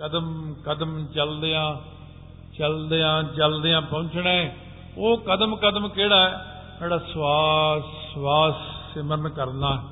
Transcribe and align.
ਕਦਮ 0.00 0.54
ਕਦਮ 0.66 1.06
ਚੱਲਦਿਆਂ 1.06 1.76
ਚੱਲਦਿਆਂ 2.58 3.22
ਚੱਲਦਿਆਂ 3.22 3.82
ਪਹੁੰਚਣਾ 3.82 4.30
ਹੈ। 4.30 4.56
ਉਹ 4.98 5.18
ਕਦਮ 5.18 5.56
ਕਦਮ 5.56 5.88
ਕਿਹੜਾ 5.88 6.28
ਹੈ? 6.28 6.62
ਜਿਹੜਾ 6.80 6.98
ਸਵਾਸ 6.98 8.14
ਸਵਾਸ 8.14 8.54
ਸਿਮਰਨ 8.94 9.28
ਕਰਨਾ 9.28 9.88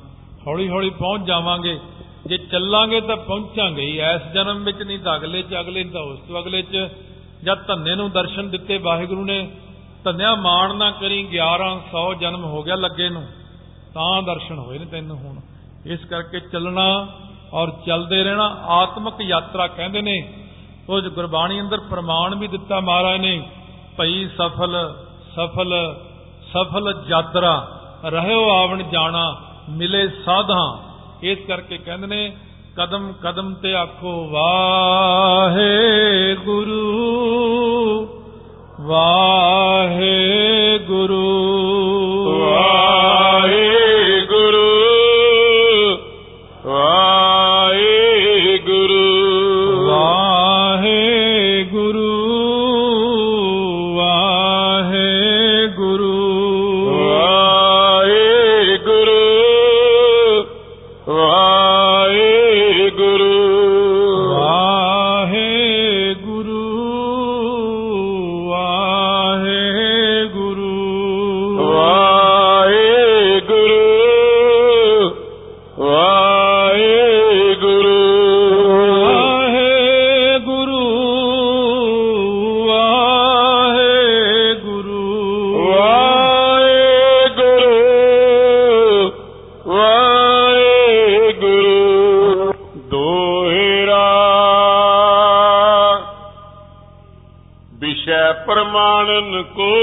ਹੌਲੀ 0.47 0.69
ਹੌਲੀ 0.69 0.91
ਪਹੁੰਚ 0.91 1.27
ਜਾਵਾਂਗੇ। 1.27 1.81
ਜੇ 2.27 2.39
ਚੱਲਾਂਗੇ 2.39 3.01
ਤਾਂ 3.01 3.17
ਪਹੁੰਚਾਂਗੇ 3.17 3.83
ਹੀ। 3.83 4.01
ਇਸ 4.01 4.33
ਜਨਮ 4.33 4.65
ਵਿੱਚ 4.65 4.83
ਨਹੀਂ 4.83 4.99
ਤਾਂ 4.99 5.17
ਅਗਲੇ 5.17 5.43
ਚ, 5.43 5.55
ਅਗਲੇ 5.61 5.85
ਤਾਂ 5.85 6.01
ਉਸ 6.01 6.19
ਤੋਂ 6.19 6.39
ਅਗਲੇ 6.39 6.63
ਚ। 6.63 6.89
ਜਦ 7.45 7.67
ਧੰਨੇ 7.67 7.95
ਨੂੰ 7.95 8.11
ਦਰਸ਼ਨ 8.11 8.51
ਦਿੱਤੇ 8.51 8.79
ਵਾਹਿਗੁਰੂ 8.79 9.25
ਨੇ, 9.25 9.51
ਧੰਨਿਆ 10.05 10.35
ਮਾਣ 10.35 10.77
ਨਾ 10.77 10.91
ਕਰੀ 10.91 11.27
1100 11.27 12.15
ਜਨਮ 12.15 12.45
ਹੋ 12.45 12.63
ਗਿਆ 12.63 12.75
ਲੱਗੇ 12.75 13.09
ਨੂੰ। 13.09 13.27
ਤਾਂ 13.95 14.23
ਦਰਸ਼ਨ 14.23 14.59
ਹੋਏ 14.59 14.79
ਨੇ 14.79 14.85
ਤੈਨੂੰ 14.85 15.17
ਹੁਣ। 15.17 15.41
ਇਸ 15.87 16.05
ਕਰਕੇ 16.05 16.41
ਚੱਲਣਾ 16.41 17.09
ਔਰ 17.53 17.71
ਚੱਲਦੇ 17.87 18.25
ਰਹਿਣਾ 18.25 18.57
ਆਤਮਿਕ 18.69 19.21
ਯਾਤਰਾ 19.21 19.67
ਕਹਿੰਦੇ 19.67 20.03
ਨੇ। 20.03 20.35
ਉਹ 20.89 21.01
ਜੋ 21.01 21.11
ਗੁਰਬਾਣੀ 21.11 21.61
ਅੰਦਰ 21.61 21.81
ਪ੍ਰਮਾਣ 21.91 22.35
ਵੀ 22.35 22.49
ਦਿੱਤਾ 22.49 22.81
ਮਹਾਰਾਜ 22.81 23.21
ਨੇ, 23.21 23.43
ਭਈ 23.99 24.27
ਸਫਲ 24.27 24.95
ਸਫਲ 25.37 25.75
ਸਫਲ 26.53 27.05
ਯਾਤਰਾ, 27.09 27.67
ਰਹਿਓ 28.05 28.51
ਆਵਣ 28.51 28.83
ਜਾਣਾ, 28.83 29.37
ਮਿਲੇ 29.71 30.09
ਸਾਧਾਂ। 30.09 30.79
ਇਸ 31.23 31.39
ਕਰਕੇ 31.49 31.79
ਕਹਿੰਦੇ 31.79 32.07
ਨੇ, 32.07 32.37
ਕਦਮ 32.77 33.13
ਕਦਮ 33.13 33.55
ਤੇ 33.55 33.75
ਆਖੋ, 33.75 34.29
ਵਾਹੇ 34.31 35.73
ਗੁਰੂ, 36.35 38.07
ਵਾਹੇ 38.81 40.48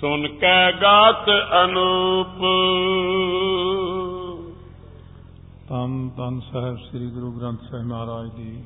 ਸੁਨ 0.01 0.27
ਕੈ 0.27 0.71
ਗਾਤ 0.71 1.29
ਅਨੂਪ। 1.63 2.39
ਤਨ 5.69 6.09
ਤਨ 6.17 6.39
ਸਾਹਿਬ 6.53 6.77
ਸ੍ਰੀ 6.77 7.07
ਗੁਰੂ 7.07 7.31
ਗ੍ਰੰਥ 7.31 7.59
ਸਾਹਿਬ 7.61 7.85
ਮਹਾਰਾਜ 7.85 8.29
ਦੀ 8.29 8.63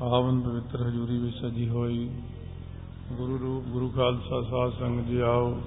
ਪਾਵਨ 0.00 0.40
ਪਵਿੱਤਰ 0.40 0.88
ਹਜ਼ੂਰੀ 0.88 1.18
ਵਿੱਚ 1.18 1.36
ਸਜੀ 1.36 1.68
ਹੋਈ 1.68 2.10
ਗੁਰੂ 3.12 3.38
ਰੂਪ 3.38 3.64
ਗੁਰੂ 3.64 3.88
ਖਾਲਸਾ 3.88 4.40
ਸਾਧ 4.50 4.72
ਸੰਗਤ 4.72 5.04
ਜੀ 5.04 5.20
ਆਓ। 5.20 5.60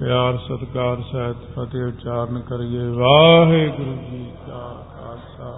ਪਿਆਰ, 0.00 0.38
ਸਤਿਕਾਰ 0.38 1.02
ਸਹਿਤ 1.12 1.36
ਫਤਿਹ 1.36 1.84
ਉਚਾਰਨ 1.84 2.40
ਕਰੀਏ। 2.40 2.88
ਵਾਹਿਗੁਰੂ 2.88 3.94
ਜੀ 4.10 4.32
ਕਾ 4.46 4.86
ਖਾਲਸਾ। 4.94 5.50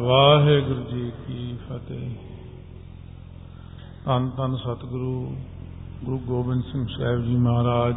ਵਾਹਿਗੁਰੂ 0.00 0.82
ਜੀ 0.82 1.12
ਕੀ 1.26 1.56
ਫਤਿਹ। 1.68 2.10
ਧੰਨ 4.06 4.30
ਧੰਨ 4.36 4.56
ਸਤਿਗੁਰੂ, 4.56 5.36
ਗੁਰੂ 6.04 6.18
ਗੋਬਿੰਦ 6.18 6.62
ਸਿੰਘ 6.64 6.86
ਸਾਹਿਬ 6.98 7.24
ਜੀ 7.24 7.36
ਮਹਾਰਾਜ, 7.36 7.94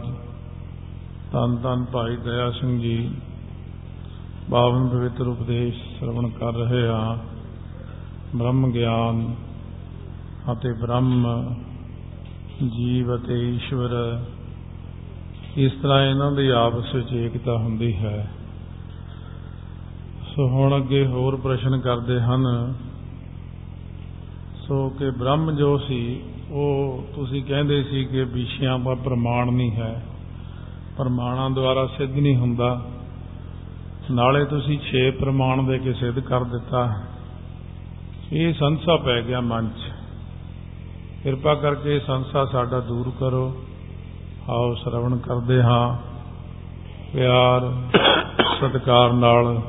ਧੰਨ 1.32 1.58
ਧੰਨ 1.58 1.86
ਭਾਈ 1.86 2.16
ਦਇਆ 2.16 2.52
ਸਿੰਘ 2.52 2.82
ਜੀ, 2.82 3.12
ਬਾਵਨ 4.50 4.88
ਪਵਿੱਤਰ 4.88 5.28
ਉਪਦੇਸ਼ 5.28 6.00
ਸ਼ਰਵਣ 6.00 6.30
ਕਰ 6.30 6.54
ਰਹੇ 6.54 6.88
ਹਾਂ। 6.88 7.18
ਬ੍ਰਹਮ 8.38 8.72
ਗਿਆਨ 8.72 9.36
ਅਤੇ 10.52 10.74
ਬ੍ਰਹਮ 10.74 11.28
ਜੀਵ 12.68 13.16
ਅਤੇ 13.16 13.50
ਈਸ਼ਵਰ 13.50 13.90
ਇਸ 15.58 15.72
ਤਰ੍ਹਾਂ 15.72 16.04
ਇਹਨਾਂ 16.04 16.32
ਦੀ 16.32 16.50
ਆਪਸ 16.50 16.96
ਵਿੱਚ 16.96 17.14
ਏਕਤਾ 17.14 17.58
ਹੁੰਦੀ 17.58 17.96
ਹੈ। 17.96 18.32
ਸੋ 20.36 20.48
ਹੁਣ 20.48 20.78
ਅੱਗੇ 20.78 21.08
ਹੋਰ 21.08 21.36
ਪ੍ਰਸ਼ਨ 21.36 21.80
ਕਰਦੇ 21.80 22.22
ਹਨ। 22.22 22.74
ਸੋ 24.68 24.90
ਕਿ 24.90 25.12
ਬ੍ਰਹਮ 25.12 25.52
ਜੋ 25.52 25.78
ਸੀ, 25.78 26.22
ਉਹ 26.52 27.04
ਤੁਸੀਂ 27.16 27.44
ਕਹਿੰਦੇ 27.44 27.84
ਸੀ 27.84 28.06
ਕਿ 28.06 28.24
ਵਿਸ਼ਿਆਂ 28.24 28.80
ਦਾ 28.80 28.96
ਪ੍ਰਮਾਣ 28.96 29.52
ਨਹੀਂ 29.52 29.72
ਹੈ। 29.72 30.06
ਪ੍ਰਮਾਣਾਂ 30.98 31.50
ਦੁਆਰਾ 31.50 31.88
ਸਿੱਧ 31.88 32.12
ਨਹੀਂ 32.12 32.38
ਹੁੰਦਾ। 32.38 32.86
ਨਾਲੇ 34.12 34.46
ਤੁਸੀਂ 34.46 34.80
6 34.92 35.12
ਪ੍ਰਮਾਣ 35.12 35.64
ਦੇ 35.64 35.80
ਕੇ 35.80 35.94
ਸਿੱਧ 35.94 36.20
ਕਰ 36.20 36.44
ਦਿੱਤਾ। 36.44 37.02
ਇਹ 38.34 38.54
ਸੰਸਾ 38.54 38.98
ਪੈ 38.98 39.22
ਗਿਆ 39.22 39.42
ਮਨ 39.42 39.68
'ਚ 39.68 39.92
ਕਿਰਪਾ 41.24 41.56
ਕਰਕੇ 41.56 41.96
ਇਹ 41.96 42.02
ਸੰਸਾ 42.08 42.46
ਸਾਡਾ 42.46 42.80
ਦੂਰ 42.80 43.12
ਕਰੋ। 43.20 43.65
ਆਓ 44.50 44.74
ਸ਼ਰਵਣ 44.74 45.18
ਕਰਦੇ 45.18 45.64
ਹਾਂ। 45.64 45.98
ਪਿਆਰ, 47.14 47.62
ਸਤਿਕਾਰ 48.62 49.14
ਨਾਲ 49.14 49.62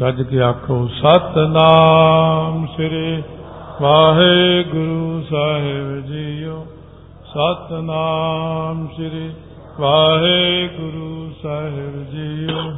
ਗੱਜ 0.00 0.22
ਕੇ 0.22 0.40
ਆਖੋ, 0.40 0.86
ਸਤਨਾਮ 0.86 2.66
ਸ੍ਰੀ 2.66 3.22
ਵਾਹਿਗੁਰੂ 3.82 5.22
ਸਾਹਿਬ 5.30 6.06
ਜੀਓ। 6.06 6.66
ਸਤਨਾਮ 7.24 8.88
ਸ੍ਰੀ 8.88 9.34
ਵਾਹਿਗੁਰੂ 9.80 11.32
ਸਾਹਿਬ 11.42 12.10
ਜੀਓ। 12.10 12.72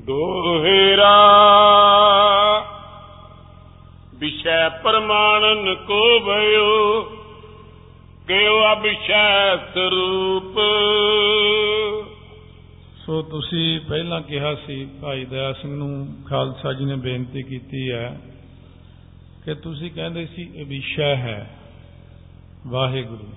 ਦੋਹਿਰਾ, 0.00 1.16
ਵਿਸ਼ੈ 4.14 4.68
ਪ੍ਰਮਾਣਨ 4.68 5.74
ਕੋ 5.74 6.20
ਭਇਓ 6.20 7.06
ਕਿਉ 8.26 8.72
ਅਭਿਸ਼ੈ 8.72 9.56
ਸਰੂਪ 9.56 10.58
ਸੋ 13.06 13.22
ਤੁਸੀਂ 13.22 13.80
ਪਹਿਲਾਂ 13.80 14.20
ਕਿਹਾ 14.20 14.54
ਸੀ, 14.54 14.88
ਭਾਈ 15.02 15.24
ਦਇਆ 15.24 15.52
ਸਿੰਘ 15.52 15.76
ਨੂੰ 15.76 16.08
ਖਾਲਸਾ 16.28 16.72
ਜੀ 16.72 16.84
ਨੇ 16.84 16.96
ਬੇਨਤੀ 16.96 17.42
ਕੀਤੀ 17.42 17.90
ਹੈ 17.92 18.20
ਕਿ 19.44 19.54
ਤੁਸੀਂ 19.54 19.90
ਕਹਿੰਦੇ 19.90 20.26
ਸੀ 20.26 20.50
ਇਹ 20.54 20.66
ਵਿਸ਼ਾ 20.66 21.04
ਹੈ। 21.04 21.58
ਵਾਹਿਗੁਰੂ, 22.66 23.28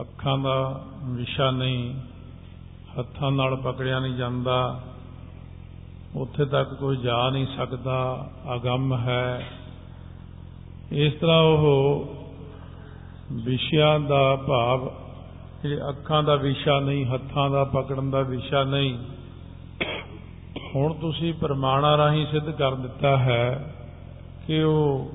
ਅੱਖਾਂ 0.00 0.38
ਦਾ 0.38 0.84
ਵਿਸ਼ਾ 1.04 1.50
ਨਹੀਂ, 1.50 1.94
ਹੱਥਾਂ 2.98 3.30
ਨਾਲ 3.30 3.56
ਪਕੜਿਆ 3.56 3.98
ਨਹੀਂ 3.98 4.14
ਜਾਂਦਾ, 4.14 4.84
ਉੱਥੇ 6.16 6.44
ਤੱਕ 6.44 6.74
ਕੋਈ 6.74 6.96
ਜਾ 6.96 7.30
ਨਹੀਂ 7.30 7.46
ਸਕਦਾ, 7.56 8.30
ਅਗੰਮ 8.54 8.94
ਹੈ। 8.94 9.50
ਇਸ 10.92 11.12
ਤਰ੍ਹਾਂ 11.12 11.40
ਉਹ 11.40 12.21
ਵਿਸ਼ਿਆਂ 13.32 14.00
ਦਾ 14.00 14.36
ਭਾਵ 14.36 14.92
ਜਿਹੜੇ 15.62 15.76
ਅੱਖਾਂ 15.88 16.22
ਦਾ 16.22 16.34
ਵਿਸ਼ਾ 16.34 16.80
ਨਹੀਂ, 16.80 17.06
ਹੱਥਾਂ 17.06 17.50
ਦਾ 17.50 17.64
ਪਕੜਨ 17.64 18.10
ਦਾ 18.10 18.20
ਵਿਸ਼ਾ 18.20 18.64
ਨਹੀਂ। 18.64 18.98
ਹੁਣ 20.74 20.94
ਤੁਸੀਂ 20.94 21.34
ਪ੍ਰਮਾਣਾ 21.34 21.96
ਰਾਹੀਂ 21.96 22.26
ਸਿੱਧ 22.26 22.50
ਕਰ 22.50 22.74
ਦਿੱਤਾ 22.74 23.16
ਹੈ 23.16 23.74
ਕਿ 24.46 24.62
ਉਹ 24.62 25.10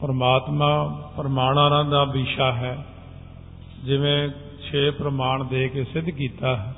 ਪਰਮਾਤਮਾ, 0.00 1.02
ਪ੍ਰਮਾਣਾ 1.16 1.82
ਦਾ 1.82 2.04
ਵਿਸ਼ਾ 2.04 2.52
ਹੈ। 2.52 2.86
ਜਿਵੇਂ 3.84 4.28
6 4.70 4.90
ਪ੍ਰਮਾਣ 4.90 5.44
ਦੇ 5.44 5.68
ਕੇ 5.68 5.84
ਸਿੱਧ 5.84 6.10
ਕੀਤਾ 6.10 6.56
ਹੈ। 6.56 6.74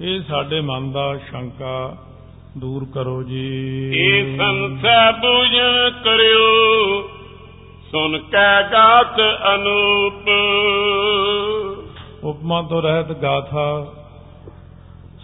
ਇਹ 0.00 0.20
ਸਾਡੇ 0.28 0.60
ਮਨ 0.60 0.92
ਦਾ 0.92 1.16
ਸ਼ੰਕਾ 1.16 1.96
ਦੂਰ 2.58 2.86
ਕਰੋ 2.94 3.22
ਜੀ। 3.22 3.92
ਏ 3.96 4.36
ਸੰਸੈ 4.36 5.12
ਬੂਝਣ 5.12 5.90
ਕਰਿਓ। 6.04 7.08
ਸੁਨ 7.92 8.18
ਕੈ 8.18 8.62
ਗਾਤ 8.72 9.16
ਅਨੂਪ। 9.54 10.28
ਉਪਮਾ 12.24 12.62
ਤੋਂ 12.62 12.82
ਰਹਿਤ 12.82 13.12
ਗਾਥਾ 13.12 13.64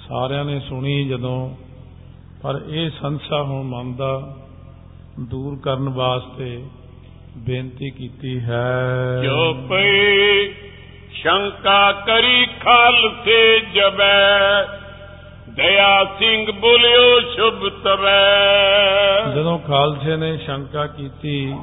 ਸਾਰਿਆਂ 0.09 0.45
ਨੇ 0.45 0.61
ਸੁਣੀ 0.61 1.05
ਜਦੋਂ 1.05 1.51
ਪਰ 2.43 2.61
ਇਹ 2.69 2.91
ਸੰਸਾ 2.91 3.43
ਹੁਣ 3.43 3.63
ਮਨ 3.63 3.95
ਦਾ 3.97 4.37
ਦੂਰ 5.21 5.59
ਕਰਨ 5.65 5.89
ਵਾਸਤੇ 5.89 6.65
ਬੇਨਤੀ 7.37 7.91
ਕੀਤੀ 7.91 8.41
ਹੈ। 8.41 9.23
ਜੋ 9.23 9.55
ਪਈ 9.71 10.53
ਸ਼ੰਕਾ 11.13 11.93
ਕਰੀ 11.93 12.47
ਖਾਲਸੇ 12.61 13.61
ਜਬੈ 13.61 14.63
ਦਇਆ 15.49 16.05
ਸਿੰਘ 16.19 16.53
ਬੋਲਿਓ 16.53 17.21
ਸ਼ੁਭ 17.21 17.69
ਤਵੈ। 17.85 19.33
ਜਦੋਂ 19.35 19.59
ਖਾਲਸੇ 19.59 20.17
ਨੇ 20.17 20.37
ਸ਼ੰਕਾ 20.37 20.87
ਕੀਤੀ 20.87 21.55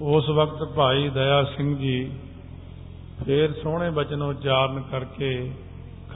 ਉਸ 0.00 0.28
ਵਕਤ 0.28 0.64
ਭਾਈ 0.76 1.08
ਦਇਆ 1.08 1.44
ਸਿੰਘ 1.44 1.76
ਜੀ 1.76 2.10
ਫੇਰ 3.26 3.52
ਸੋਹਣੇ 3.52 3.90
ਬਚਨ 3.90 4.22
ਉਚਾਰਨ 4.22 4.82
ਕਰਕੇ 4.90 5.50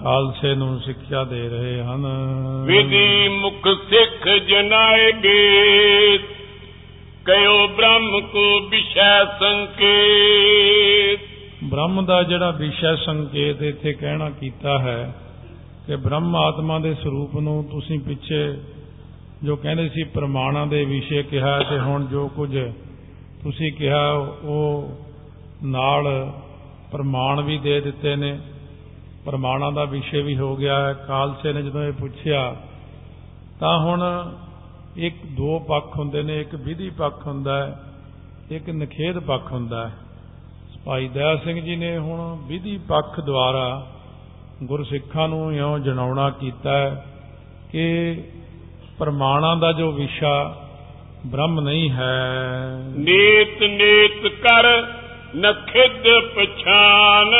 ਖਾਲਸੇ 0.00 0.54
ਨੂੰ 0.54 0.80
ਸਿੱਖਿਆ 0.80 1.24
ਦੇ 1.24 1.48
ਰਹੇ 1.48 1.82
ਹਨ। 1.82 2.06
ਵਿਧੀ 2.66 3.28
ਮੁਖ 3.28 3.68
ਸਿੱਖ 3.90 4.28
ਜਨਾਏਗੇ 4.28 6.18
ਕਯੋ 7.24 7.68
ਬ੍ਰਹਮ 7.68 8.20
ਕੋ 8.20 8.60
ਵਿਸ਼ੈ 8.68 9.24
ਸੰਕੇਤ। 9.24 11.20
ਬ੍ਰਹਮ 11.64 12.04
ਦਾ 12.04 12.22
ਜਿਹੜਾ 12.22 12.50
ਵਿਸ਼ਾ 12.50 12.96
ਸੰਕੇਤ 12.96 13.62
ਇੱਥੇ 13.62 13.92
ਕਹਿਣਾ 13.92 14.30
ਕੀਤਾ 14.30 14.78
ਹੈ 14.78 15.14
ਕਿ 15.86 15.96
ਬ੍ਰਹਮ 15.96 16.36
ਆਤਮਾ 16.36 16.78
ਦੇ 16.78 16.94
ਸਰੂਪ 16.94 17.36
ਨੂੰ 17.36 17.64
ਤੁਸੀਂ 17.64 18.00
ਪਿੱਛੇ 18.00 18.58
ਜੋ 19.44 19.56
ਕਹਿੰਦੇ 19.56 19.88
ਸੀ 19.88 20.02
ਪ੍ਰਮਾਣਾਂ 20.02 20.66
ਦੇ 20.66 20.84
ਵਿਸ਼ੇ 20.84 21.22
ਕਿਹਾ 21.22 21.62
ਤੇ 21.62 21.78
ਹੁਣ 21.78 22.06
ਜੋ 22.06 22.28
ਕੁਝ 22.28 22.58
ਤੁਸੀਂ 23.42 23.72
ਕਿਹਾ, 23.72 24.12
ਉਹ 24.42 24.88
ਨਾਲ 25.62 26.32
ਪ੍ਰਮਾਣ 26.92 27.40
ਵੀ 27.40 27.58
ਦੇ 27.58 27.80
ਦਿੱਤੇ 27.80 28.16
ਨੇ। 28.16 28.40
ਪ੍ਰਮਾਣਾਂ 29.24 29.72
ਦਾ 29.72 29.84
ਵਿਸ਼ੇ 29.84 30.22
ਵੀ 30.22 30.38
ਹੋ 30.38 30.56
ਗਿਆ 30.56 30.86
ਹੈ। 30.86 30.92
ਕਾਲਸੇ 30.92 31.52
ਨੇ 31.52 31.62
ਜਦੋਂ 31.62 31.82
ਇਹ 31.82 31.92
ਪੁੱਛਿਆ, 31.92 32.56
ਤਾਂ 33.60 33.78
ਹੁਣ 33.78 34.32
ਇੱਕ 34.96 35.16
ਦੋ 35.26 35.58
ਪੱਖ 35.58 35.98
ਹੁੰਦੇ 35.98 36.22
ਨੇ, 36.22 36.40
ਇੱਕ 36.40 36.54
ਵਿਧੀ 36.54 36.90
ਪੱਖ 36.90 37.26
ਹੁੰਦਾ 37.26 37.66
ਹੈ, 37.66 37.80
ਇੱਕ 38.50 38.70
ਨਖੇਦ 38.70 39.18
ਪੱਖ 39.18 39.52
ਹੁੰਦਾ 39.52 39.88
ਹੈ। 39.88 39.94
ਭਾਈ 40.84 41.08
ਦਇਆ 41.08 41.36
ਸਿੰਘ 41.36 41.60
ਜੀ 41.60 41.76
ਨੇ 41.76 41.98
ਹੁਣ 41.98 42.38
ਵਿਧੀ 42.46 42.78
ਪੱਖ 42.78 43.20
ਦੁਆਰਾ 43.20 43.86
ਗੁਰਸਿੱਖਾਂ 44.62 45.28
ਨੂੰ 45.28 45.54
ਇਉਂ 45.54 45.78
ਜਣਾਉਣਾ 45.78 46.30
ਕੀਤਾ 46.30 46.72
ਹੈ 46.72 47.06
ਕਿ 47.70 48.22
ਪ੍ਰਮਾਣਾਂ 48.98 49.56
ਦਾ 49.56 49.72
ਜੋ 49.72 49.92
ਵਿਸ਼ਾ 49.92 50.59
ਬ੍ਰਹਮ 51.26 51.60
ਨਹੀਂ 51.60 51.90
ਹੈ। 51.90 52.82
ਨੀਤ 52.96 53.62
ਨੀਤ 53.62 54.26
ਕਰ 54.26 54.86
ਨਖਿਦ 55.36 56.20
ਪਛਾਨ 56.34 57.30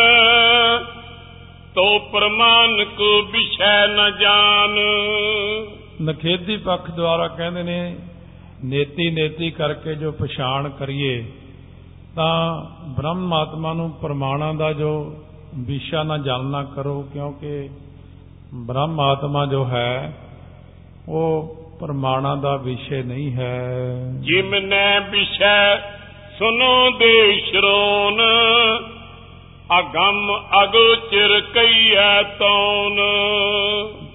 ਤੋ 1.75 1.99
ਪ੍ਰਮਾਨ 1.99 2.85
ਕੋ 2.85 3.23
ਵਿਸ਼ੈ 3.23 3.87
ਨ 3.87 4.11
ਜਾਣ 4.21 4.79
ਨਖੇਦੀ 6.03 6.56
ਪੱਖ 6.56 6.91
ਦੁਆਰਾ 6.91 7.29
ਕਹਿੰਦੇ 7.29 7.62
ਨੇ 7.62 7.97
ਨੇਤੀ 8.65 9.11
ਨੇਤੀ 9.11 9.50
ਕਰਕੇ 9.50 9.94
ਜੋ 9.94 10.12
ਪਛਾਣ 10.12 10.69
ਕਰੀਏ 10.69 11.25
ਤਾਂ 12.17 12.62
ਬ੍ਰਹਮ 12.87 13.32
ਆਤਮਾ 13.32 13.73
ਨੂੰ 13.73 13.91
ਪ੍ਰਮਾਣਾਂ 13.91 14.55
ਦਾ 14.55 14.73
ਜੋ 14.73 15.17
ਵਿਸ਼ਾ 15.55 16.03
ਨਾ 16.03 16.19
ਜਾਣਨਾ 16.19 16.62
ਕਰੋ 16.65 17.09
ਕਿਉਂਕਿ 17.12 17.69
ਬ੍ਰਹਮ 18.55 19.00
ਆਤਮਾ 19.00 19.47
ਜੋ 19.47 19.65
ਹੈ 19.65 20.12
ਉਹ 21.09 21.60
ਪ੍ਰਮਾਣਾਂ 21.81 22.37
ਦਾ 22.37 22.56
ਵਿਸ਼ੇ 22.56 23.03
ਨਹੀਂ 23.03 23.32
ਹੈ। 23.32 23.71
ਜਿਮਨੇ 24.21 25.00
ਵਿਸ਼ੈ 25.11 25.77
ਸੁਨੋ 26.38 26.91
ਦੇ 26.91 27.41
ਸ਼ਰੋਨ 27.41 28.21
ਅਗੰਮ 29.79 30.41
ਅਗੋਚਰ 30.62 31.41
ਕਈਐ 31.41 32.23
ਤੌਨ 32.23 33.00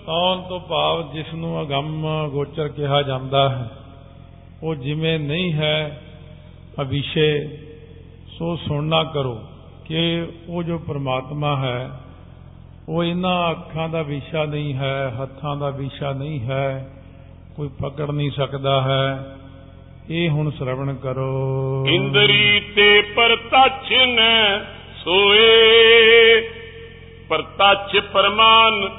ਤੌਨ 0.05 0.41
ਤੋਂ 0.49 0.59
ਭਾਵ 0.59 1.13
ਜਿਸ 1.13 1.33
ਨੂੰ 1.33 1.61
ਅਗੰਮ 1.61 2.29
ਗੋਚਰ 2.29 2.67
ਕਿਹਾ 2.67 3.01
ਜਾਂਦਾ 3.01 3.49
ਹੈ 3.49 3.69
ਉਹ 4.63 4.75
ਜਿਵੇਂ 4.75 5.19
ਨਹੀਂ 5.19 5.53
ਹੈ 5.53 6.01
ਅਵਿਸ਼ੇ 6.81 7.57
ਸੋ 8.39 8.55
ਸੁਣਨਾ 8.55 9.03
ਕਰੋ 9.03 9.39
ਕਿ 9.85 10.27
ਉਹ 10.49 10.63
ਜੋ 10.63 10.77
ਪ੍ਰਮਾਤਮਾ 10.77 11.55
ਹੈ 11.55 11.89
ਉਹ 12.89 13.03
ਇਹਨਾਂ 13.03 13.51
ਅੱਖਾਂ 13.51 13.89
ਦਾ 13.89 14.01
ਵਿਸ਼ਾ 14.01 14.45
ਨਹੀਂ 14.45 14.73
ਹੈ 14.73 15.15
ਹੱਥਾਂ 15.21 15.55
ਦਾ 15.55 15.69
ਵਿਸ਼ਾ 15.69 16.11
ਨਹੀਂ 16.11 16.39
ਹੈ 16.39 16.91
ਕੋਈ 17.57 17.69
ਪਕੜ 17.81 18.11
ਨਹੀਂ 18.11 18.31
ਸਕਦਾ 18.31 18.81
ਹੈ। 18.81 19.35
ਇਹ 20.09 20.29
ਹੁਣ 20.29 20.51
ਸ਼ਰਵਣ 20.51 20.95
ਕਰੋ। 20.95 21.85
ਇੰਦਰੀ 21.87 22.59
ਤੇ 22.75 23.01
ਪਰਤਛ 23.01 23.91
ਨ 23.91 24.19
ਸੋਏ। 25.03 26.41
ਪਰਤਛ 27.29 27.99
ਪਰਮਾਨ 28.13 28.89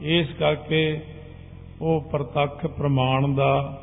ਇਸ 0.02 0.28
ਕਰਕੇ 0.40 1.02
ਉਹ 1.82 2.10
ਪ੍ਰਤੱਖ 2.12 2.68
ਪ੍ਰਮਾਣ 2.68 3.28
ਦਾ 3.36 3.82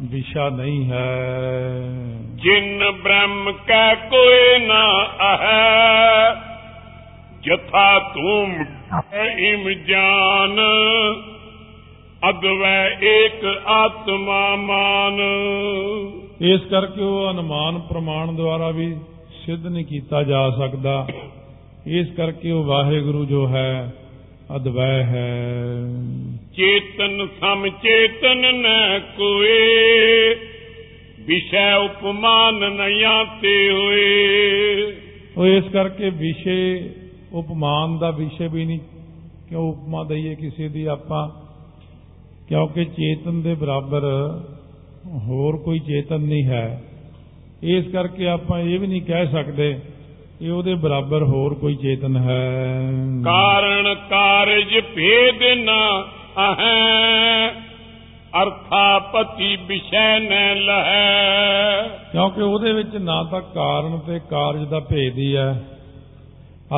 ਵਿਸ਼ਾ 0.00 0.48
ਨਹੀਂ 0.48 0.90
ਹੈ। 0.90 1.80
ਜਿਨ 2.22 2.90
ਬ੍ਰਹਮ 2.90 3.52
ਕੈ 3.52 3.94
ਕੋਏ 3.94 4.58
ਨਾ 4.58 5.04
ਅਹੈ। 5.04 6.34
ਜਥਾ 7.42 7.98
ਤੂਮ 7.98 8.64
ਇਮ 9.38 9.70
ਜਾਨ 9.72 10.60
ਅਦਵੈ 12.30 12.98
ਏਕ 13.02 13.44
ਆਤਮਾ 13.66 14.56
ਮਾਨ। 14.56 15.20
ਇਸ 16.40 16.60
ਕਰਕੇ 16.60 17.00
ਉਹ 17.00 17.30
ਅਨੁਮਾਨ 17.30 17.78
ਪ੍ਰਮਾਣ 17.78 18.32
ਦੁਆਰਾ 18.32 18.70
ਵੀ 18.70 18.96
ਸਿੱਧ 19.46 19.66
ਨਹੀਂ 19.66 19.84
ਕੀਤਾ 19.84 20.22
ਜਾ 20.22 20.50
ਸਕਦਾ। 20.50 21.08
ਇਸ 21.86 22.06
ਕਰਕੇ 22.16 22.50
ਉਹ 22.50 22.64
ਵਾਹਿਗੁਰੂ 22.64 23.24
ਜੋ 23.24 23.48
ਹੈ 23.48 23.92
ਅਦਵੈ 24.56 25.02
ਹੈ। 25.04 25.36
ਚੇਤਨ 26.56 27.28
ਸਮ 27.40 27.68
ਚੇਤਨ 27.68 28.54
ਨ 28.54 28.66
ਕੋਏ 29.16 30.34
ਵਿਸ਼ੈ 31.20 31.74
ਉਪਮਾਨ 31.74 32.54
ਨ 32.54 32.88
ਯਾਤੇ 32.88 33.70
ਹੋਏ। 33.70 34.06
ਉਹ 35.36 35.46
ਇਸ 35.46 35.64
ਕਰਕੇ 35.64 36.10
ਵਿਸ਼ੇ 36.10 36.90
ਉਪਮਾਨ 37.32 37.98
ਦਾ 37.98 38.10
ਵਿਸ਼ੇ 38.10 38.48
ਵੀ 38.48 38.64
ਨਹੀਂ। 38.64 38.80
ਕਿਉਂ 39.48 39.72
ਉਪਮਾ 39.72 40.04
ਦਈਏ 40.04 40.34
ਕਿਸੇ 40.34 40.68
ਦੀ 40.68 40.84
ਆਪਾਂ? 40.84 41.28
ਕਿਉਂਕਿ 42.48 42.84
ਚੇਤਨ 42.84 43.42
ਦੇ 43.42 43.54
ਬਰਾਬਰ 43.54 44.02
ਹੋਰ 45.18 45.56
ਕੋਈ 45.56 45.78
ਚੇਤਨ 45.78 46.20
ਨਹੀਂ 46.20 46.44
ਹੈ। 46.44 46.82
ਇਸ 47.62 47.86
ਕਰਕੇ 47.86 48.28
ਆਪਾਂ 48.28 48.60
ਇਹ 48.60 48.78
ਵੀ 48.78 48.86
ਨਹੀਂ 48.86 49.02
ਕਹਿ 49.02 49.26
ਸਕਦੇ 49.26 49.80
ਕਿ 50.38 50.50
ਉਹਦੇ 50.50 50.74
ਬਰਾਬਰ 50.74 51.22
ਹੋਰ 51.22 51.54
ਕੋਈ 51.54 51.74
ਚੇਤਨ 51.74 52.16
ਹੈ। 52.16 52.92
ਕਾਰਣ 53.24 53.94
ਕਾਰਜ 53.94 54.80
ਭੇਦ 54.94 55.58
ਨ 55.58 55.70
ਅਹੈ 56.38 57.48
ਅਰਥਾਪਤੀ 58.42 59.56
ਵਿਸ਼ੈ 59.56 60.18
ਨ 60.18 60.56
ਲਹੈ। 60.56 61.82
ਕਿਉਂਕਿ 62.12 62.42
ਉਹਦੇ 62.42 62.72
ਵਿੱਚ 62.72 62.96
ਨਾ 62.96 63.24
ਤਾਂ 63.24 63.40
ਕਾਰਨ 63.40 63.98
ਤੇ 63.98 64.20
ਕਾਰਜ 64.30 64.68
ਦਾ 64.68 64.80
ਭੇਦ 64.80 65.18
ਹੀ 65.18 65.36
ਹੈ। 65.36 65.64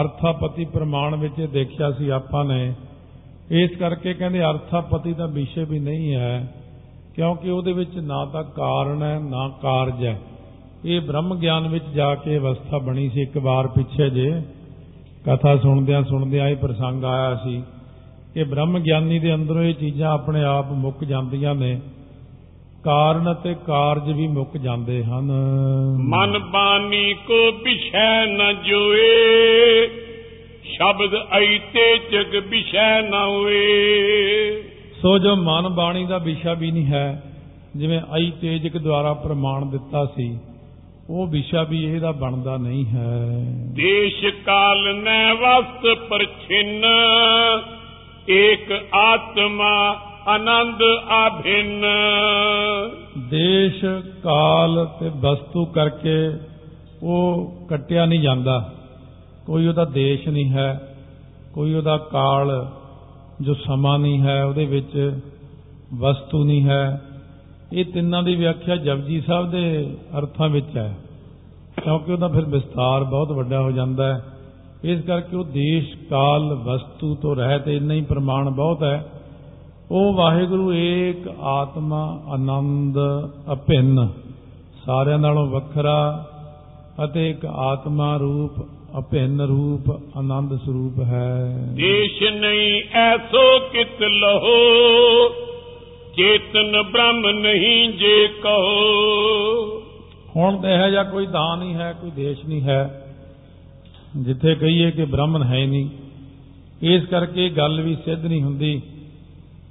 ਅਰਥਾਪਤੀ 0.00 0.64
ਪ੍ਰਮਾਣ 0.64 1.16
ਵਿੱਚ 1.16 1.38
ਇਹ 1.38 1.48
ਦੇਖਿਆ 1.48 1.90
ਸੀ 1.90 2.08
ਆਪਾਂ 2.08 2.44
ਨੇ। 2.44 2.74
ਇਸ 3.50 3.70
ਕਰਕੇ 3.70 4.14
ਕਹਿੰਦੇ 4.14 4.42
ਅਰਥਾਪਤੀ 4.44 5.12
ਦਾ 5.12 5.26
ਵਿਸ਼ੇ 5.26 5.64
ਵੀ 5.64 5.78
ਨਹੀਂ 5.78 6.14
ਹੈ, 6.14 6.54
ਕਿਉਂਕਿ 7.14 7.50
ਉਹਦੇ 7.50 7.72
ਵਿੱਚ 7.72 7.98
ਨਾ 7.98 8.24
ਤਾਂ 8.24 8.42
ਕਾਰਨ 8.44 9.02
ਹੈ, 9.02 9.18
ਨਾ 9.18 9.48
ਕਾਰਜ 9.62 10.04
ਹੈ। 10.06 10.18
ਇਹ 10.84 11.00
ਬ੍ਰਹਮ 11.00 11.34
ਗਿਆਨ 11.34 11.68
ਵਿੱਚ 11.68 11.84
ਜਾ 11.94 12.14
ਕੇ 12.14 12.38
ਅਵਸਥਾ 12.38 12.78
ਬਣੀ 12.78 13.08
ਸੀ 13.08 13.22
ਇੱਕ 13.22 13.38
ਵਾਰ 13.38 13.66
ਪਿੱਛੇ 13.66 14.10
ਜੇ। 14.10 14.30
ਕਥਾ 15.26 15.56
ਸੁਣਦਿਆਂ 15.56 16.02
ਸੁਣਦਿਆਂ 16.02 16.48
ਇਹ 16.48 16.56
ਪ੍ਰਸੰਗ 16.56 17.04
ਆਇਆ 17.04 17.34
ਸੀ 17.34 17.62
ਕਿ 18.34 18.44
ਬ੍ਰਹਮ 18.44 18.78
ਗਿਆਨੀ 18.78 19.18
ਦੇ 19.18 19.34
ਅੰਦਰੋਂ 19.34 19.62
ਇਹ 19.62 19.74
ਚੀਜ਼ਾਂ 19.74 20.12
ਆਪਣੇ 20.12 20.44
ਆਪ 20.44 20.70
ਮੁੱਕ 20.72 21.04
ਜਾਂਦੀਆਂ 21.04 21.54
ਨੇ। 21.54 21.80
ਕਾਰਨ 22.84 23.32
ਅਤੇ 23.32 23.54
ਕਾਰਜ 23.66 24.10
ਵੀ 24.10 24.26
ਮੁੱਕ 24.26 24.56
ਜਾਂਦੇ 24.56 25.04
ਹਨ। 25.04 25.32
ਮਨ 25.98 26.38
ਬਾਣੀ 26.38 27.14
ਕੋ 27.14 27.52
ਵਿਸ਼ੈ 27.52 28.26
ਨ 28.26 28.56
ਜੋਏ 28.62 29.86
ਸ਼ਬਦ 30.64 31.14
ਐਤੇ 31.14 31.98
ਜਗ 32.12 32.36
ਵਿਸ਼ੈ 32.36 33.02
ਨ 33.02 33.14
ਹੋਏ। 33.14 34.62
ਸੋ 35.02 35.18
ਜੋ 35.18 35.36
ਮਨ 35.36 35.68
ਬਾਣੀ 35.68 36.06
ਦਾ 36.06 36.18
ਵਿਸ਼ਾ 36.18 36.54
ਵੀ 36.54 36.70
ਨਹੀਂ 36.70 36.86
ਹੈ 36.86 37.22
ਜਿਵੇਂ 37.76 38.00
ਆਈ 38.10 38.32
ਤੇਜਕ 38.40 38.78
ਦੁਆਰਾ 38.78 39.14
ਪ੍ਰਮਾਣ 39.14 39.66
ਦਿੱਤਾ 39.66 40.04
ਸੀ 40.16 40.38
ਉਹ 41.10 41.26
ਵਿਸ਼ਾ 41.26 41.62
ਵੀ 41.62 41.84
ਇਹਦਾ 41.84 42.12
ਬਣਦਾ 42.12 42.56
ਨਹੀਂ 42.56 42.86
ਹੈ। 42.86 43.28
ਦੇਸ਼ 43.74 44.26
ਕਾਲ 44.46 44.94
ਨੈ 44.96 45.32
ਵਸਤ 45.32 45.98
ਪਰਛਿਨ 45.98 46.84
ਏਕ 48.30 48.94
ਆਤਮਾ 48.94 50.06
ਆਨੰਦ 50.28 50.82
ਆਭਿੰਨ। 51.08 51.84
ਦੇਸ਼, 53.18 53.84
ਕਾਲ 54.22 54.88
ਤੇ 55.00 55.10
ਵਸਤੂ 55.16 55.64
ਕਰਕੇ 55.64 56.30
ਉਹ 57.02 57.54
ਕੱਟਿਆ 57.68 58.04
ਨਹੀਂ 58.04 58.20
ਜਾਂਦਾ। 58.20 58.72
ਕੋਈ 59.46 59.66
ਉਹਦਾ 59.66 59.84
ਦੇਸ਼ 59.84 60.28
ਨਹੀਂ 60.28 60.50
ਹੈ, 60.50 60.96
ਕੋਈ 61.54 61.74
ਉਹਦਾ 61.74 61.96
ਕਾਲ 61.96 62.72
ਜੋ 63.40 63.54
ਸਮਾਂ 63.54 63.98
ਨਹੀਂ 63.98 64.20
ਹੈ, 64.20 64.44
ਉਹਦੇ 64.44 64.64
ਵਿੱਚ 64.64 65.20
ਵਸਤੂ 65.98 66.44
ਨਹੀਂ 66.44 66.64
ਹੈ। 66.64 67.02
ਇਹ 67.72 67.84
ਤਿੰਨਾਂ 67.84 68.22
ਦੀ 68.22 68.34
ਵਿਆਖਿਆ 68.34 68.76
ਜਪਜੀ 68.76 69.20
ਸਾਹਿਬ 69.20 69.50
ਦੇ 69.50 69.96
ਅਰਥਾਂ 70.18 70.48
ਵਿੱਚ 70.48 70.76
ਹੈ। 70.76 70.98
ਕਿਉਂਕਿ 71.84 72.12
ਉਹਦਾ 72.12 72.28
ਫਿਰ 72.28 72.44
ਵਿਸਤਾਰ 72.44 73.04
ਬਹੁਤ 73.04 73.32
ਵੱਡਾ 73.32 73.60
ਹੋ 73.60 73.70
ਜਾਂਦਾ 73.70 74.14
ਹੈ। 74.14 74.24
ਇਸ 74.84 75.00
ਕਰਕੇ 75.00 75.36
ਉਹ 75.36 75.44
ਦੇਸ਼, 75.44 75.96
ਕਾਲ, 76.10 76.54
ਵਸਤੂ 76.54 77.14
ਤੋਂ 77.14 77.36
ਰਹਿਤ 77.36 77.68
ਇੰਨਾ 77.68 77.94
ਹੀ 77.94 78.00
ਪ੍ਰਮਾਣ 78.00 78.50
ਬਹੁਤ 78.50 78.82
ਹੈ। 78.82 79.06
ਉਹ 79.90 80.14
ਵਾਹਿਗੁਰੂ 80.14 80.72
ਏਕ 80.72 81.28
ਆਤਮਾ 81.40 82.22
ਆਨੰਦ 82.28 82.98
ਅਭਿੰਨ 83.52 84.08
ਸਾਰਿਆਂ 84.86 85.18
ਨਾਲੋਂ 85.18 85.46
ਵੱਖਰਾ 85.46 86.28
ਅਤੇ 87.04 87.30
ਇੱਕ 87.30 87.46
ਆਤਮਾ 87.46 88.16
ਰੂਪ 88.16 88.66
ਅਭਿੰਨ 88.98 89.40
ਰੂਪ 89.40 90.00
ਆਨੰਦ 90.16 90.56
ਸਰੂਪ 90.56 91.00
ਹੈ। 91.02 91.66
ਦੇਸ਼ 91.74 92.22
ਨਹੀਂ 92.22 92.82
ਐਸੋ 92.92 93.58
ਕਿਤ 93.72 94.02
ਲਹੋ 94.02 94.54
ਚੇਤਨ 96.16 96.82
ਬ੍ਰਹਮ 96.82 97.30
ਨਹੀਂ 97.30 97.88
ਜੇ 97.88 98.28
ਕਹੋ। 98.42 99.02
ਹੁਣ 100.36 100.56
ਤਾਂ 100.56 100.70
ਇਹ 100.70 100.90
ਜਾਂ 100.90 101.04
ਕੋਈ 101.04 101.26
ਦਾਨ 101.26 101.58
ਨਹੀਂ 101.58 101.74
ਹੈ 101.74 101.94
ਕੋਈ 102.00 102.10
ਦੇਸ਼ 102.10 102.46
ਨਹੀਂ 102.46 102.62
ਹੈ 102.62 103.06
ਜਿੱਥੇ 104.16 104.54
ਕਹੀਏ 104.54 104.90
ਕਿ 104.90 105.04
ਬ੍ਰਾਹਮਣ 105.04 105.42
ਹੈ 105.42 105.66
ਨਹੀਂ। 105.66 105.90
ਇਸ 106.82 107.04
ਕਰਕੇ 107.04 107.48
ਗੱਲ 107.48 107.80
ਵੀ 107.80 107.94
ਸਿੱਧ 107.94 108.26
ਨਹੀਂ 108.26 108.42
ਹੁੰਦੀ। 108.42 108.82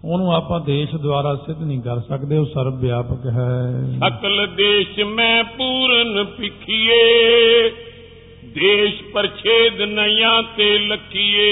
ਉਹਨੂੰ 0.06 0.36
ਆਪਾਂ 0.36 0.60
ਦੇਸ਼ 0.60 0.96
ਦੁਆਰਾ 0.96 1.36
ਸਿੱਧ 1.36 1.62
ਨਹੀਂ 1.62 1.82
ਕਰ 1.82 2.00
ਸਕਦੇ 2.00 2.38
ਉਹ 2.38 2.46
ਸਰਵ 2.46 2.80
ਵਿਆਪਕ 2.80 3.26
ਹੈ। 3.26 3.84
ਸਕਲ 4.00 4.48
ਦੇਸ਼ 4.58 5.00
ਮੈਂ 5.00 5.44
ਪੂਰਨ 5.44 6.24
ਪਿਖੀਏ 6.24 7.70
ਦੇਸ਼ 8.54 9.04
ਪਰਛੇਦ 9.14 9.82
ਨਿਆਂ 9.82 10.44
ਤੇ 10.58 10.78
ਲਖੀਏ। 10.78 11.50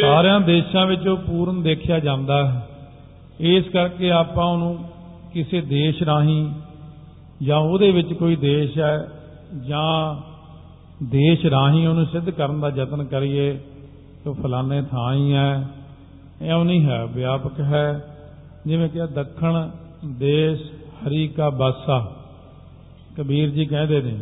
ਸਾਰਿਆਂ 0.00 0.40
ਦੇਸ਼ਾਂ 0.40 0.86
ਵਿੱਚ 0.86 1.08
ਉਹ 1.08 1.16
ਪੂਰਨ 1.16 1.62
ਦੇਖਿਆ 1.62 1.98
ਜਾਂਦਾ 1.98 2.50
ਹੈ। 2.50 2.68
ਇਸ 3.40 3.64
ਕਰਕੇ 3.64 4.10
ਆਪਾਂ 4.10 4.46
ਉਹਨੂੰ 4.46 4.84
ਕਿਸੇ 5.34 5.60
ਦੇਸ਼ 5.60 6.02
ਰਾਹੀਂ 6.02 6.50
ਜਾਂ 7.42 7.58
ਉਹਦੇ 7.58 7.90
ਵਿੱਚ 7.90 8.12
ਕੋਈ 8.12 8.36
ਦੇਸ਼ 8.36 8.78
ਹੈ 8.78 9.08
ਜਾਂ 9.66 10.16
ਦੇਸ਼ 11.02 11.46
ਰਾਹੀਂ 11.46 11.88
ਉਹਨੂੰ 11.88 12.06
ਸਿੱਧ 12.06 12.30
ਕਰਨ 12.30 12.60
ਦਾ 12.60 12.72
ਯਤਨ 12.76 13.04
ਕਰੀਏ 13.04 13.58
ਕਿ 14.24 14.42
ਫਲਾਣੇ 14.42 14.82
ਥਾਂ 14.82 15.14
ਹੀ 15.14 15.32
ਹੈ। 15.32 15.68
ਐਉਂ 16.42 16.64
ਨਹੀਂ 16.64 16.84
ਹੈ, 16.84 17.04
ਵਿਆਪਕ 17.04 17.60
ਹੈ। 17.60 18.16
ਜਿਵੇਂ 18.66 18.88
ਕਿ 18.88 19.06
ਦੱਖਣ 19.06 19.68
ਦੇਸ਼ 20.04 20.62
ਹਰੀ 21.02 21.28
ਕਾ 21.28 21.50
ਬਾਸਾ 21.50 22.16
ਕਬੀਰ 23.16 23.50
ਜੀ 23.50 23.66
ਕਹਿੰਦੇ 23.66 24.02
ਨੇ, 24.02 24.18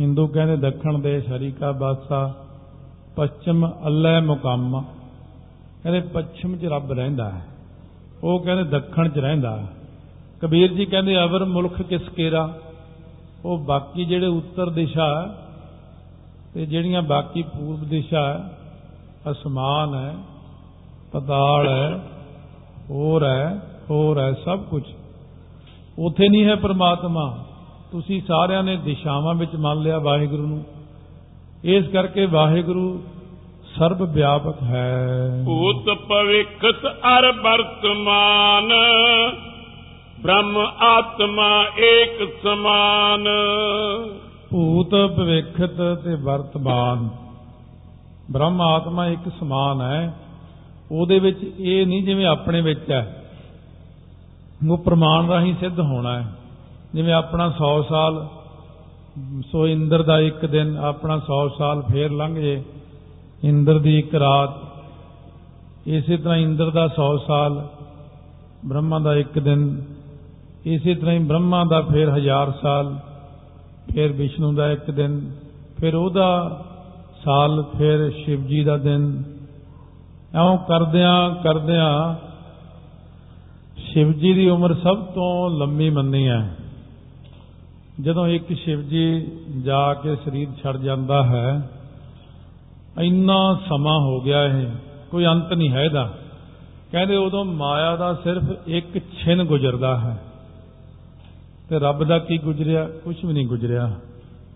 ਹਿੰਦੂ 0.00 0.26
ਕਹਿੰਦੇ 0.26 0.56
ਦੱਖਣ 0.56 0.98
ਦੇਸ਼ 0.98 1.28
ਹਰੀ 1.28 1.50
ਕਾ 1.52 1.72
ਬਾਸਾ 1.72 2.34
ਪੱਛਮ 3.16 3.70
ਅੱਲੇ 3.86 4.20
ਮੁਕੰਮ। 4.20 4.84
ਕਹਿੰਦੇ 5.82 6.00
ਪੱਛਮ 6.00 6.56
'ਚ 6.56 6.64
ਰੱਬ 6.64 6.92
ਰਹਿੰਦਾ 6.92 7.30
ਹੈ, 7.30 7.46
ਉਹ 8.24 8.40
ਕਹਿੰਦੇ 8.40 8.64
ਦੱਖਣ 8.64 9.08
'ਚ 9.08 9.18
ਰਹਿੰਦਾ 9.18 9.56
ਹੈ। 9.56 9.66
ਕਬੀਰ 10.40 10.72
ਜੀ 10.72 10.86
ਕਹਿੰਦੇ 10.86 11.16
ਅਵਰ 11.18 11.44
ਮੁਲਕ 11.44 11.82
ਕਿਸ 11.82 12.08
ਕੇਰਾ? 12.08 12.58
ਉਹ 13.44 13.58
ਬਾਕੀ 13.58 14.04
ਜਿਹੜੇ 14.04 14.26
ਉੱਤਰ 14.26 14.70
ਦਿਸ਼ਾ 14.70 15.36
ਤੇ 16.54 16.66
ਜਿਹੜੀਆਂ 16.66 17.02
ਬਾਕੀ 17.02 17.42
ਪੂਰਬ 17.42 17.84
ਦਿਸ਼ਾ 17.84 18.22
ਹੈ, 18.28 18.50
ਅਸਮਾਨ 19.30 19.94
ਹੈ 19.94 20.14
ਪਤਾਲ 21.14 21.68
ਹੈ 21.68 22.04
ਹੋਰ 22.90 23.24
ਹੈ 23.24 23.60
ਹੋਰ 23.90 24.18
ਹੈ 24.18 24.32
ਸਭ 24.32 24.60
ਕੁਝ 24.62 24.82
ਉਥੇ 25.98 26.28
ਨਹੀਂ 26.28 26.44
ਹੈ 26.44 26.54
ਪ੍ਰਮਾਤਮਾ। 26.54 27.44
ਤੁਸੀਂ 27.92 28.22
ਸਾਰਿਆਂ 28.28 28.62
ਨੇ 28.62 28.76
ਦਿਸ਼ਾਵਾਂ 28.76 29.34
ਵਿੱਚ 29.34 29.56
ਮੰਨ 29.56 29.78
ਲਿਆ 29.78 29.98
ਵਾਹਿਗੁਰੂ 29.98 30.46
ਨੂੰ। 30.46 30.64
ਇਸ 31.64 31.86
ਕਰਕੇ 31.88 32.26
ਵਾਹਿਗੁਰੂ 32.26 33.02
ਸਰਬ 33.78 34.02
ਵਿਆਪਕ 34.12 34.62
ਹੈ। 34.62 35.42
ਭੂਤ 35.44 35.84
ਭਵਿੱਖਤ 36.08 36.86
ਅਰ 36.86 37.32
ਵਰਤਮਾਨ 37.32 38.72
ਬ੍ਰਹਮ 40.22 40.58
ਆਤਮਾ 40.80 41.64
ਏਕ 41.78 42.42
ਸਮਾਨ। 42.42 43.28
ਭੂਤ 44.50 44.90
ਭਵਿੱਖਤ 44.90 46.00
ਤੇ 46.04 46.14
ਵਰਤਮਾਨ 46.14 47.08
ਬ੍ਰਹਮ 48.30 48.60
ਆਤਮਾ 48.60 49.06
ਇੱਕ 49.06 49.28
ਸਮਾਨ 49.40 49.80
ਹੈ। 49.80 50.14
ਉਹਦੇ 50.90 51.18
ਵਿੱਚ 51.18 51.38
ਇਹ 51.58 51.86
ਨਹੀਂ 51.86 52.02
ਜਿਵੇਂ 52.02 52.26
ਆਪਣੇ 52.26 52.60
ਵਿੱਚ 52.60 52.90
ਹੈ। 52.90 53.24
ਉਹ 54.70 54.78
ਪ੍ਰਮਾਣ 54.78 55.28
ਰਾਹੀਂ 55.28 55.54
ਸਿੱਧ 55.60 55.80
ਹੋਣਾ 55.80 56.22
ਹੈ। 56.22 56.32
ਜਿਵੇਂ 56.94 57.14
ਆਪਣਾ 57.14 57.50
100 57.50 57.82
ਸਾਲ, 57.82 58.28
ਸੋ 59.52 59.68
ਇੰਦਰ 59.68 60.02
ਦਾ 60.02 60.20
ਇੱਕ 60.20 60.46
ਦਿਨ 60.46 60.76
ਆਪਣਾ 60.76 61.18
100 61.18 61.48
ਸਾਲ 61.48 61.82
ਫੇਰ 61.82 62.10
ਲੰਘ 62.10 62.34
ਜੇ, 62.34 62.62
ਇੰਦਰ 63.44 63.78
ਦੀ 63.78 63.98
ਇੱਕ 63.98 64.14
ਰਾਤ। 64.14 64.50
ਇਸੇ 65.86 66.16
ਤਰ੍ਹਾਂ 66.16 66.36
ਇੰਦਰ 66.36 66.70
ਦਾ 66.70 66.88
100 66.88 67.18
ਸਾਲ, 67.18 67.68
ਬ੍ਰਹਮਾ 68.66 68.98
ਦਾ 68.98 69.14
ਇੱਕ 69.14 69.38
ਦਿਨ। 69.38 69.84
ਇਸੇ 70.66 70.94
ਤਰ੍ਹਾਂ 70.94 71.14
ਹੀ 71.14 71.18
ਬ੍ਰਹਮਾ 71.18 71.64
ਦਾ 71.64 71.80
ਫੇਰ 71.80 72.10
ਹਜ਼ਾਰ 72.10 72.52
ਸਾਲ, 72.62 72.98
ਫਿਰ 73.94 74.12
ਵਿਸ਼ਨੂੰ 74.12 74.54
ਦਾ 74.54 74.72
ਇੱਕ 74.72 74.90
ਦਿਨ। 74.90 75.32
ਫਿਰ 75.80 75.94
ਉਹਦਾ 75.94 76.60
ਸਾਲ, 77.24 77.64
ਫਿਰ 77.78 78.12
ਸ਼ਿਵ 78.24 78.46
ਜੀ 78.46 78.64
ਦਾ 78.64 78.76
ਦਿਨ। 78.76 79.33
ਐਉਂ 80.34 80.58
ਕਰਦਿਆਂ 80.58 81.30
ਕਰਦਿਆਂ 81.30 82.14
ਸ਼ਿਵ 83.80 84.12
ਜੀ 84.12 84.32
ਦੀ 84.32 84.48
ਉਮਰ 84.48 84.74
ਸਭ 84.74 84.96
ਤੋਂ 85.04 85.50
ਲੰਮੀ 85.50 85.90
ਮੰਨੀ 85.90 86.28
ਹੈ। 86.28 86.56
ਜਦੋਂ 88.00 88.26
ਇੱਕ 88.26 88.52
ਸ਼ਿਵ 88.52 88.82
ਜੀ 88.82 89.26
ਜਾ 89.64 89.94
ਕੇ 89.94 90.16
ਸਰੀਰ 90.16 90.48
ਛੱਡ 90.62 90.76
ਜਾਂਦਾ 90.76 91.22
ਹੈ, 91.22 91.70
ਇੰਨਾ 93.00 93.58
ਸਮਾਂ 93.68 94.00
ਹੋ 94.00 94.20
ਗਿਆ 94.20 94.44
ਇਹ, 94.44 94.66
ਕੋਈ 95.10 95.26
ਅੰਤ 95.26 95.52
ਨਹੀਂ 95.52 95.70
ਹੈ 95.70 95.84
ਇਹਦਾ। 95.84 96.12
ਕਹਿੰਦੇ 96.92 97.16
ਉਦੋਂ 97.16 97.44
ਮਾਇਆ 97.44 97.96
ਦਾ 97.96 98.14
ਸਿਰਫ 98.14 98.42
ਇੱਕ 98.66 98.98
ਛਿਨ 98.98 99.44
ਗੁਜ਼ਰਦਾ 99.44 99.98
ਹੈ 100.00 100.22
ਤੇ 101.68 101.78
ਰੱਬ 101.78 102.04
ਦਾ 102.04 102.18
ਕੀ 102.18 102.38
ਗੁਜ਼ਰਿਆ? 102.38 102.84
ਕੁਝ 103.04 103.16
ਵੀ 103.24 103.32
ਨਹੀਂ 103.32 103.46
ਗੁਜ਼ਰਿਆ। 103.46 103.90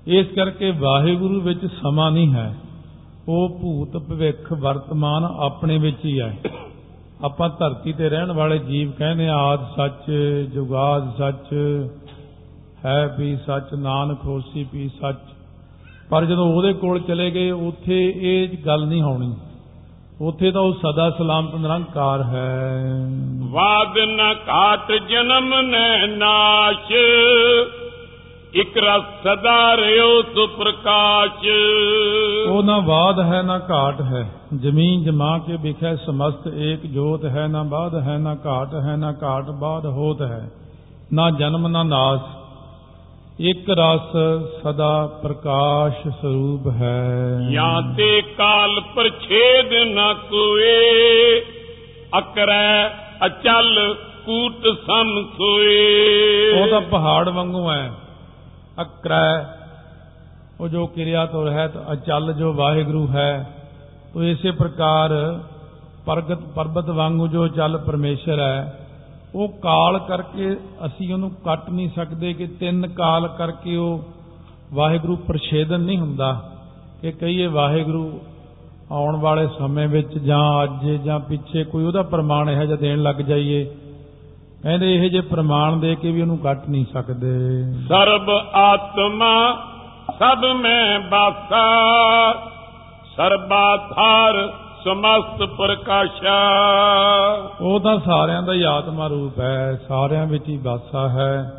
ਇਸ 0.07 0.27
ਕਰਕੇ 0.27 0.71
ਵਾਹਿਗੁਰੂ 0.71 1.41
ਵਿੱਚ 1.41 1.67
ਸਮਾਂ 1.67 2.11
ਨਹੀਂ 2.11 2.35
ਹੈ। 2.35 2.55
ਉਹ 3.29 3.49
ਭੂਤ 3.49 3.97
ਭਵਿੱਖ 3.97 4.53
ਵਰਤਮਾਨ 4.53 5.25
ਆਪਣੇ 5.25 5.79
ਵਿੱਚ 5.79 6.05
ਹੀ 6.05 6.21
ਹੈ। 6.21 6.39
ਆਪਾਂ 7.25 7.49
ਧਰਤੀ 7.49 7.93
ਤੇ 7.93 8.09
ਰਹਿਣ 8.09 8.33
ਵਾਲੇ 8.33 8.59
ਜੀਵ 8.59 8.91
ਕਹਿੰਦੇ 8.93 9.29
ਆਦ 9.29 9.67
ਸੱਚ, 9.77 10.13
ਜੁਗਾਦ 10.55 11.17
ਸੱਚ, 11.19 11.55
ਹੈ 12.85 13.17
ਵੀ 13.19 13.37
ਸੱਚ, 13.47 13.75
ਨਾਨਕ 13.75 14.19
ਹੋਸੀ 14.25 14.67
ਵੀ 14.73 14.89
ਸੱਚ। 14.89 15.19
ਪਰ 16.11 16.25
ਜਦੋਂ 16.25 16.55
ਉਹਦੇ 16.55 16.73
ਕੋਲ 16.73 17.01
ਚਲੇ 17.01 17.31
ਗਏ, 17.31 17.51
ਉੱਥੇ 17.51 18.15
ਇਹ 18.17 18.49
ਗੱਲ 18.67 18.87
ਨਹੀਂ 18.87 19.03
ਹੋਣੀ। 19.03 19.35
ਉੱਥੇ 20.21 20.51
ਤਾਂ 20.51 20.63
ਉਹ 20.63 20.73
ਸਦਾ 20.73 21.11
ਸਲਾਮਤ 21.11 21.55
ਨਿਰੰਕਾਰ 21.55 22.23
ਹੈ। 22.23 22.81
ਵਾਦ 23.39 23.99
ਨ 23.99 24.35
ਘਾਟ 24.49 24.93
ਜਨਮ 24.93 25.61
ਨੈ 25.61 26.07
ਨਾਸ਼। 26.07 26.93
ਇਕ 28.55 28.79
ਰਸ 28.79 29.03
ਸਦਾ 29.23 29.77
ਰਿਓ 29.77 30.23
ਸੁਪ੍ਰਕਾਸ਼। 30.23 31.47
ਉਹ 32.49 32.63
ਨਾ 32.63 32.79
ਬਾਦ 32.79 33.21
ਹੈ 33.21 33.43
ਨਾ 33.43 33.61
ਘਾਟ 33.71 34.01
ਹੈ। 34.01 34.31
ਜ਼ਮੀਨ 34.61 35.05
ਜਮਾ 35.05 35.39
ਕੇ 35.39 35.57
ਵਿਖੇ 35.61 35.97
ਸਮਸਤ 35.97 36.47
ਏਕ 36.47 36.87
ਜੋਤ 36.87 37.25
ਹੈ 37.25 37.47
ਨਾ 37.47 37.63
ਬਾਦ 37.63 37.95
ਹੈ 37.95 38.19
ਨਾ 38.19 38.37
ਘਾਟ 38.47 38.75
ਹੈ 38.75 38.97
ਨਾ 38.97 39.15
ਘਾਟ 39.23 39.45
ਬਾਦ 39.45 39.87
ਹੋਤ 39.87 40.23
ਹੈ। 40.23 40.51
ਨਾ 41.13 41.31
ਜਨਮ 41.31 41.69
ਨਾ 41.69 41.83
ਨਾਸ। 41.83 42.21
ਇੱਕ 43.41 43.71
ਰਸ 43.71 44.17
ਸਦਾ 44.63 45.07
ਪ੍ਰਕਾਸ਼ 45.23 46.09
ਸਰੂਪ 46.09 46.69
ਹੈ। 46.69 47.39
ਜਾਂ 47.53 47.95
ਤੇ 47.97 48.23
ਕਾਲ 48.39 48.81
ਪਰਛੇਦ 48.81 49.73
ਨ 49.73 50.15
ਕੋਏ 50.31 51.41
ਅਕਰੈ 52.19 52.89
ਅਚਲ 53.27 53.95
ਕੂਟ 54.27 54.67
ਸਮ 54.87 55.23
ਸੋਏ। 55.37 56.03
ਉਹ 56.63 56.69
ਤਾਂ 56.69 56.81
ਪਹਾੜ 56.81 57.29
ਵਾਂਗੂ 57.29 57.71
ਹੈ। 57.71 57.93
ਅਕਰੈ। 58.83 59.45
ਉਹ 60.61 60.69
ਜੋ 60.69 60.87
ਕਿਰਿਆ 60.87 61.27
ਤੋਂ 61.27 61.45
ਰਹਿਤ 61.45 61.77
ਅਚਲ 61.93 62.33
ਜੋ 62.33 62.53
ਵਾਹਿਗੁਰੂ 62.53 63.09
ਹੈ, 63.09 63.51
ਤੋ 64.15 64.23
ਇਸੇ 64.25 64.51
ਪ੍ਰਕਾਰ 64.51 65.41
ਪ੍ਰਗਟ 66.07 66.39
ਪਰਬਤ 66.55 66.91
ਵਾਂਗੂ 66.91 67.27
ਜੋ 67.29 67.49
ਚੱਲ 67.49 67.79
ਪਰਮੇਸ਼ਰ 67.79 68.41
ਹੈ, 68.41 68.87
ਉਹ 69.35 69.49
ਕਾਲ 69.49 69.99
ਕਰਕੇ 69.99 70.57
ਅਸੀਂ 70.87 71.13
ਉਹਨੂੰ 71.13 71.31
ਕੱਟ 71.31 71.71
ਨਹੀਂ 71.71 71.89
ਸਕਦੇ 71.97 72.33
ਕਿ 72.33 72.47
ਤਿੰਨ 72.47 72.87
ਕਾਲ 72.89 73.29
ਕਰਕੇ 73.29 73.77
ਉਹ 73.77 74.05
ਵਾਹਿਗੁਰੂ 74.75 75.17
ਪ੍ਰਛੇਦਨ 75.17 75.81
ਨਹੀਂ 75.81 75.99
ਹੁੰਦਾ 75.99 76.51
ਕਿ 77.03 77.13
ਕਹੀਏ 77.13 77.47
ਵਾਹਿਗੁਰੂ 77.47 78.21
ਆਉਣ 78.93 79.17
ਵਾਲੇ 79.17 79.47
ਸਮੇਂ 79.59 79.89
ਵਿੱਚ 79.89 80.19
ਜਾਂ 80.19 80.65
ਅੱਜ 80.65 80.91
ਜਾਂ 81.05 81.19
ਪਿੱਛੇ 81.21 81.65
ਕੋਈ 81.65 81.85
ਉਹਦਾ 81.85 82.03
ਪ੍ਰਮਾਣ 82.03 82.51
ਇਹੋ 82.51 82.65
ਜਿਹਾ 82.65 82.77
ਦੇਣ 82.77 83.03
ਲੱਗ 83.03 83.17
ਜਾਈਏ। 83.17 83.71
ਕਹਿੰਦੇ 84.63 84.95
ਇਹ 84.95 85.11
ਜੇ 85.11 85.21
ਪ੍ਰਮਾਣ 85.21 85.77
ਦੇ 85.77 85.95
ਕੇ 85.95 86.11
ਵੀ 86.11 86.23
ਉਹਨੂੰ 86.23 86.39
ਕੱਟ 86.39 86.69
ਨਹੀਂ 86.69 86.85
ਸਕਦੇ। 86.93 87.63
ਸਰਬ 87.89 88.31
ਆਤਮਾ 88.55 89.57
ਸਭ 90.19 90.45
ਮੈਂ 90.45 91.01
ਬਾਸਾ 91.01 91.65
ਸਰਬਾਧਾਰ 93.17 94.53
ਸਮਸਤ 94.85 95.43
ਪ੍ਰਕਾਸ਼ਾ। 95.43 96.41
ਉਹ 97.61 97.81
ਤਾਂ 97.81 97.99
ਸਾਰਿਆਂ 97.99 98.43
ਦਾ 98.43 98.53
ਹੀ 98.53 98.63
ਆਤਮਾ 98.63 99.07
ਰੂਪ 99.07 99.41
ਹੈ 99.41 99.81
ਸਾਰਿਆਂ 99.89 100.27
ਵਿੱਚ 100.27 100.49
ਹੀ 100.49 100.57
ਵਾਸਾ 100.63 101.09
ਹੈ 101.09 101.53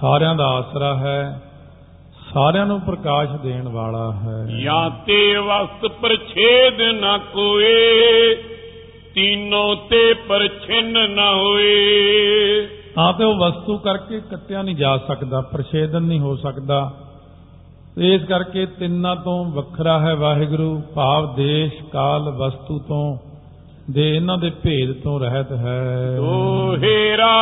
ਸਾਰਿਆਂ 0.00 0.34
ਦਾ 0.34 0.46
ਆਸਰਾ 0.46 0.94
ਹੈ 0.94 1.42
ਸਾਰਿਆਂ 2.34 2.66
ਨੂੰ 2.66 2.80
ਪ੍ਰਕਾਸ਼ 2.80 3.30
ਦੇਣ 3.30 3.68
ਵਾਲਾ 3.68 4.12
ਹੈ। 4.12 4.46
ਜਾਂ 4.62 4.90
ਤੇ 5.06 5.36
ਵਸਤ 5.36 5.86
ਪ੍ਰਛੇਦ 5.86 6.80
ਨ 6.80 7.18
ਕੋਏ। 7.32 8.34
ਤੀਨੋਂ 9.14 9.76
ਤੇ 9.76 10.14
ਪਰਛਿਨ 10.14 10.92
ਨ 10.92 11.18
ਹੋਏ। 11.18 12.68
ਤਾਂ 12.94 13.12
ਤੇ 13.12 13.24
ਉਹ 13.24 13.34
ਵਸਤੂ 13.34 13.78
ਕਰਕੇ 13.78 14.20
ਕੱਟਿਆ 14.20 14.62
ਨਹੀਂ 14.62 14.76
ਜਾ 14.76 14.96
ਸਕਦਾ 14.96 15.40
ਪ੍ਰਛੇਦਨ 15.40 16.02
ਨਹੀਂ 16.02 16.20
ਹੋ 16.20 16.36
ਸਕਦਾ। 16.36 16.92
ਇਸ 17.98 18.22
ਕਰਕੇ 18.22 18.66
ਤਿੰਨਾਂ 18.66 19.16
ਤੋਂ 19.16 19.44
ਵੱਖਰਾ 19.44 19.98
ਹੈ 19.98 20.14
ਵਾਹਿਗੁਰੂ 20.14 20.82
ਭਾਵ 20.94 21.34
ਦੇਸ਼ 21.34 21.82
ਕਾਲ 21.92 22.22
ਵਸਤੂ 22.22 22.78
ਤੋਂ। 22.78 23.18
ਦੇ 23.90 24.16
ਇਹਨਾਂ 24.16 24.38
ਦੇ 24.38 24.50
ਭੇਦ 24.50 25.02
ਤੋਂ 25.02 25.20
ਰਹਿਤ 25.20 25.52
ਹੈ। 25.52 26.14
ਦੋਹੇਰਾ 26.16 27.34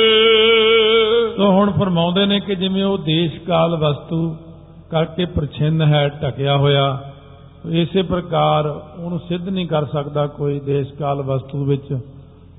ਤੋ 1.37 1.51
ਹੁਣ 1.51 1.71
ਫਰਮਾਉਂਦੇ 1.71 2.25
ਨੇ 2.25 2.39
ਕਿ 2.39 2.55
ਜਿਵੇਂ 2.55 2.83
ਉਹ 2.83 2.97
ਦੇਸ਼ 2.97 3.39
ਕਾਲ 3.39 3.75
ਵਸਤੂ 3.75 4.37
ਕਰਕੇ 4.91 5.25
ਪ੍ਰਛਿੰਨ 5.25 5.81
ਹੈ 5.81 6.07
ਟਕਿਆ 6.09 6.57
ਹੋਇਆ, 6.57 7.11
ਇਸੇ 7.71 8.01
ਪ੍ਰਕਾਰ 8.01 8.65
ਉਹਨੂੰ 8.99 9.19
ਸਿੱਧ 9.19 9.49
ਨਹੀਂ 9.49 9.67
ਕਰ 9.67 9.85
ਸਕਦਾ 9.85 10.27
ਕੋਈ 10.27 10.59
ਦੇਸ਼ 10.59 10.93
ਕਾਲ 10.93 11.21
ਵਸਤੂ 11.21 11.65
ਵਿੱਚ। 11.65 11.99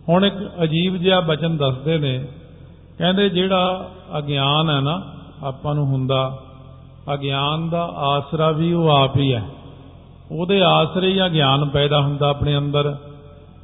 ਹੁਣ 0.09 0.25
ਇੱਕ 0.25 0.35
ਅਜੀਬ 0.63 0.97
ਜਿਹਾ 0.97 1.21
ਬਚਨ 1.21 1.57
ਦੱਸਦੇ 1.57 1.99
ਨੇ, 1.99 2.27
ਕਹਿੰਦੇ 2.99 3.29
ਜਿਹੜਾ 3.29 3.91
ਅਗਿਆਨ 4.19 4.71
ਹੈ 4.71 4.81
ਨਾ, 4.81 5.03
ਆਪਾਂ 5.45 5.75
ਨੂੰ 5.75 5.87
ਹੁੰਦਾ, 5.87 6.39
ਅਗਿਆਨ 7.15 7.69
ਦਾ 7.71 7.85
ਆਸਰਾ 7.97 8.51
ਵੀ 8.51 8.73
ਉਹ 8.73 8.89
ਆਪ 8.89 9.17
ਹੀ 9.17 9.35
ਹੈ। 9.35 9.43
ਉਹਦੇ 10.33 10.63
ਆਸਰੇ 10.63 11.13
ਹੀ 11.13 11.33
ਗਿਆਨ 11.33 11.65
ਪੈਦਾ 11.65 12.01
ਹੁੰਦਾ 12.01 12.31
ਆਪਣੇ 12.31 12.59
ਅੰਦਰ। 12.59 12.97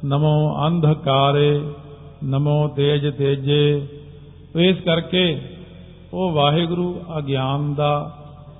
ਨਮੋ 0.05 0.67
ਅੰਧਕਾਰੇ 0.67 1.61
ਨਮੋ 2.23 2.67
ਤੇਜ 2.67 3.17
ਤੇਜੇ। 3.17 3.87
ਇਸ 4.55 4.77
ਕਰਕੇ 4.77 5.41
ਉਹ 6.13 6.31
ਵਾਹਿਗੁਰੂ 6.31 7.01
ਅਗਿਆਨ 7.17 7.73
ਦਾ 7.73 8.17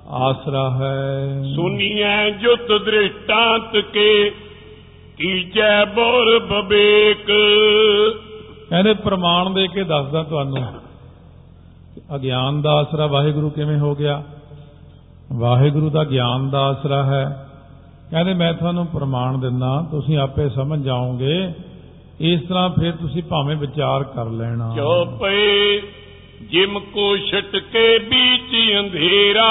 ਆਸਰਾ 0.08 0.70
ਹੈ। 0.70 1.42
ਸੁਨੀਐ 1.56 2.30
ਜੁਤ 2.30 2.82
ਦ੍ਰਿਸ਼ਟਾਂਤ 2.84 3.76
ਕੇ 3.76 4.32
ਕੀਜੈ 5.18 5.84
ਬੋਰ 5.84 6.38
ਬਬੇਕ 6.38 7.26
ਕਹਿੰਦੇ 8.70 8.94
ਪ੍ਰਮਾਣ 8.94 9.50
ਦੇ 9.50 9.66
ਕੇ 9.66 9.84
ਦੱਸਦਾ 9.84 10.22
ਤੁਹਾਨੂੰ 10.22 10.64
ਅਗਿਆਨ 12.14 12.62
ਦਾ 12.62 12.70
ਆਸਰਾ 12.70 13.06
ਵਾਹਿਗੁਰੂ 13.06 13.50
ਕਿਵੇਂ 13.50 13.78
ਹੋ 13.78 13.94
ਗਿਆ? 13.94 14.22
ਵਾਹਿਗੁਰੂ 15.32 15.90
ਦਾ 15.90 16.04
ਗਿਆਨ 16.04 16.50
ਦਾ 16.50 16.60
ਆਸਰਾ 16.60 17.02
ਹੈ। 17.02 17.46
ਕਹਿੰਦੇ 18.12 18.34
ਮੈਂ 18.34 18.52
ਤੁਹਾਨੂੰ 18.54 18.86
ਪ੍ਰਮਾਣ 18.86 19.38
ਦਿੰਦਾ 19.38 19.88
ਤੁਸੀਂ 19.90 20.18
ਆਪੇ 20.18 20.48
ਸਮਝ 20.48 20.82
ਜਾਓਗੇ। 20.84 21.52
ਇਸ 22.20 22.40
ਤਰ੍ਹਾਂ 22.40 22.68
ਫਿਰ 22.70 22.92
ਤੁਸੀਂ 22.92 23.22
ਭਾਵੇਂ 23.22 23.56
ਵਿਚਾਰ 23.56 24.04
ਕਰ 24.04 24.24
ਲੈਣਾ। 24.24 24.72
ਚੋਪੇ 24.76 25.82
ਜਿਮ 26.42 26.78
ਕੋ 26.78 27.16
ਛਟਕੇ 27.16 27.98
ਵਿੱਚ 27.98 28.52
ਅੰਧੇਰਾ 28.80 29.46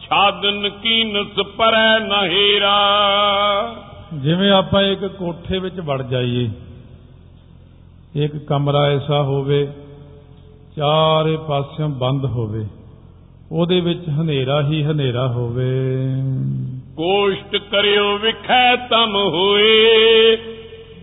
ਛਾਦਨ 0.00 0.68
ਕੀਨਸ 0.68 1.40
ਪਰੈ 1.56 1.98
ਨਹਿਰਾ 1.98 2.78
ਜਿਵੇਂ 4.14 4.50
ਆਪਾਂ 4.50 4.82
ਇੱਕ 4.82 5.06
ਕੋਠੇ 5.06 5.58
ਵਿੱਚ 5.58 5.80
ਵੜ 5.80 6.02
ਜਾਈਏ 6.02 6.50
ਇੱਕ 8.16 8.36
ਕਮਰਾ 8.46 8.84
ਐਸਾ 8.86 9.22
ਹੋਵੇ 9.22 9.66
ਚਾਰੇ 10.76 11.36
ਪਾਸਿਓਂ 11.36 11.88
ਬੰਦ 11.88 12.24
ਹੋਵੇ 12.24 12.66
ਉਹਦੇ 13.52 13.80
ਵਿੱਚ 13.80 14.08
ਹਨੇਰਾ 14.20 14.60
ਹੀ 14.62 14.84
ਹਨੇਰਾ 14.84 15.26
ਹੋਵੇ। 15.28 15.70
ਕੋਸ਼ਟ 16.98 17.56
ਕਰਿਓ 17.56 18.18
ਵਿਖੈ 18.18 18.76
ਤਮ 18.76 19.16
ਹੋਏ। 19.16 20.36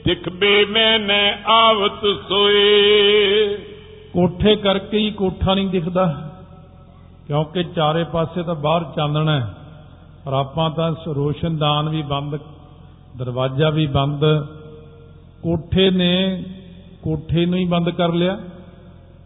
ਦਿਖਬੇ 0.06 0.66
ਮੈਨੇ 0.66 1.38
ਆਵਤ 1.48 2.02
ਸੋਏ। 2.30 3.56
ਕੋਠੇ 4.14 4.56
ਕਰਕੇ 4.56 4.98
ਹੀ 4.98 5.12
ਕੋਠਾ 5.12 5.54
ਨਹੀਂ 5.54 5.68
ਦਿਖਦਾ, 5.68 6.06
ਕਿਉਂਕਿ 7.28 7.64
ਚਾਰੇ 7.76 8.04
ਪਾਸੇ 8.04 8.44
ਤਾਂ 8.44 8.56
ਬਾਹਰ 8.56 8.84
ਚਾਨਣਾ 8.96 9.40
ਹੈ। 9.40 9.54
ਪਰ 10.26 10.34
ਆਪਾਂ 10.34 10.70
ਤਾਂ 10.70 10.92
ਰੋਸ਼ਨਦਾਨ 11.08 11.90
ਵੀ 11.90 12.02
ਬੰਦ, 12.02 12.36
ਦਰਵਾਜ਼ਾ 13.18 13.70
ਵੀ 13.70 13.88
ਬੰਦ, 13.88 14.26
ਕੋਠੇ 15.44 15.90
ਨੇ, 15.90 16.44
ਕੋਠੇ 17.04 17.46
ਨੂੰ 17.46 17.60
ਹੀ 17.60 17.66
ਬੰਦ 17.66 17.90
ਕਰ 17.90 18.14
ਲਿਆ। 18.14 18.38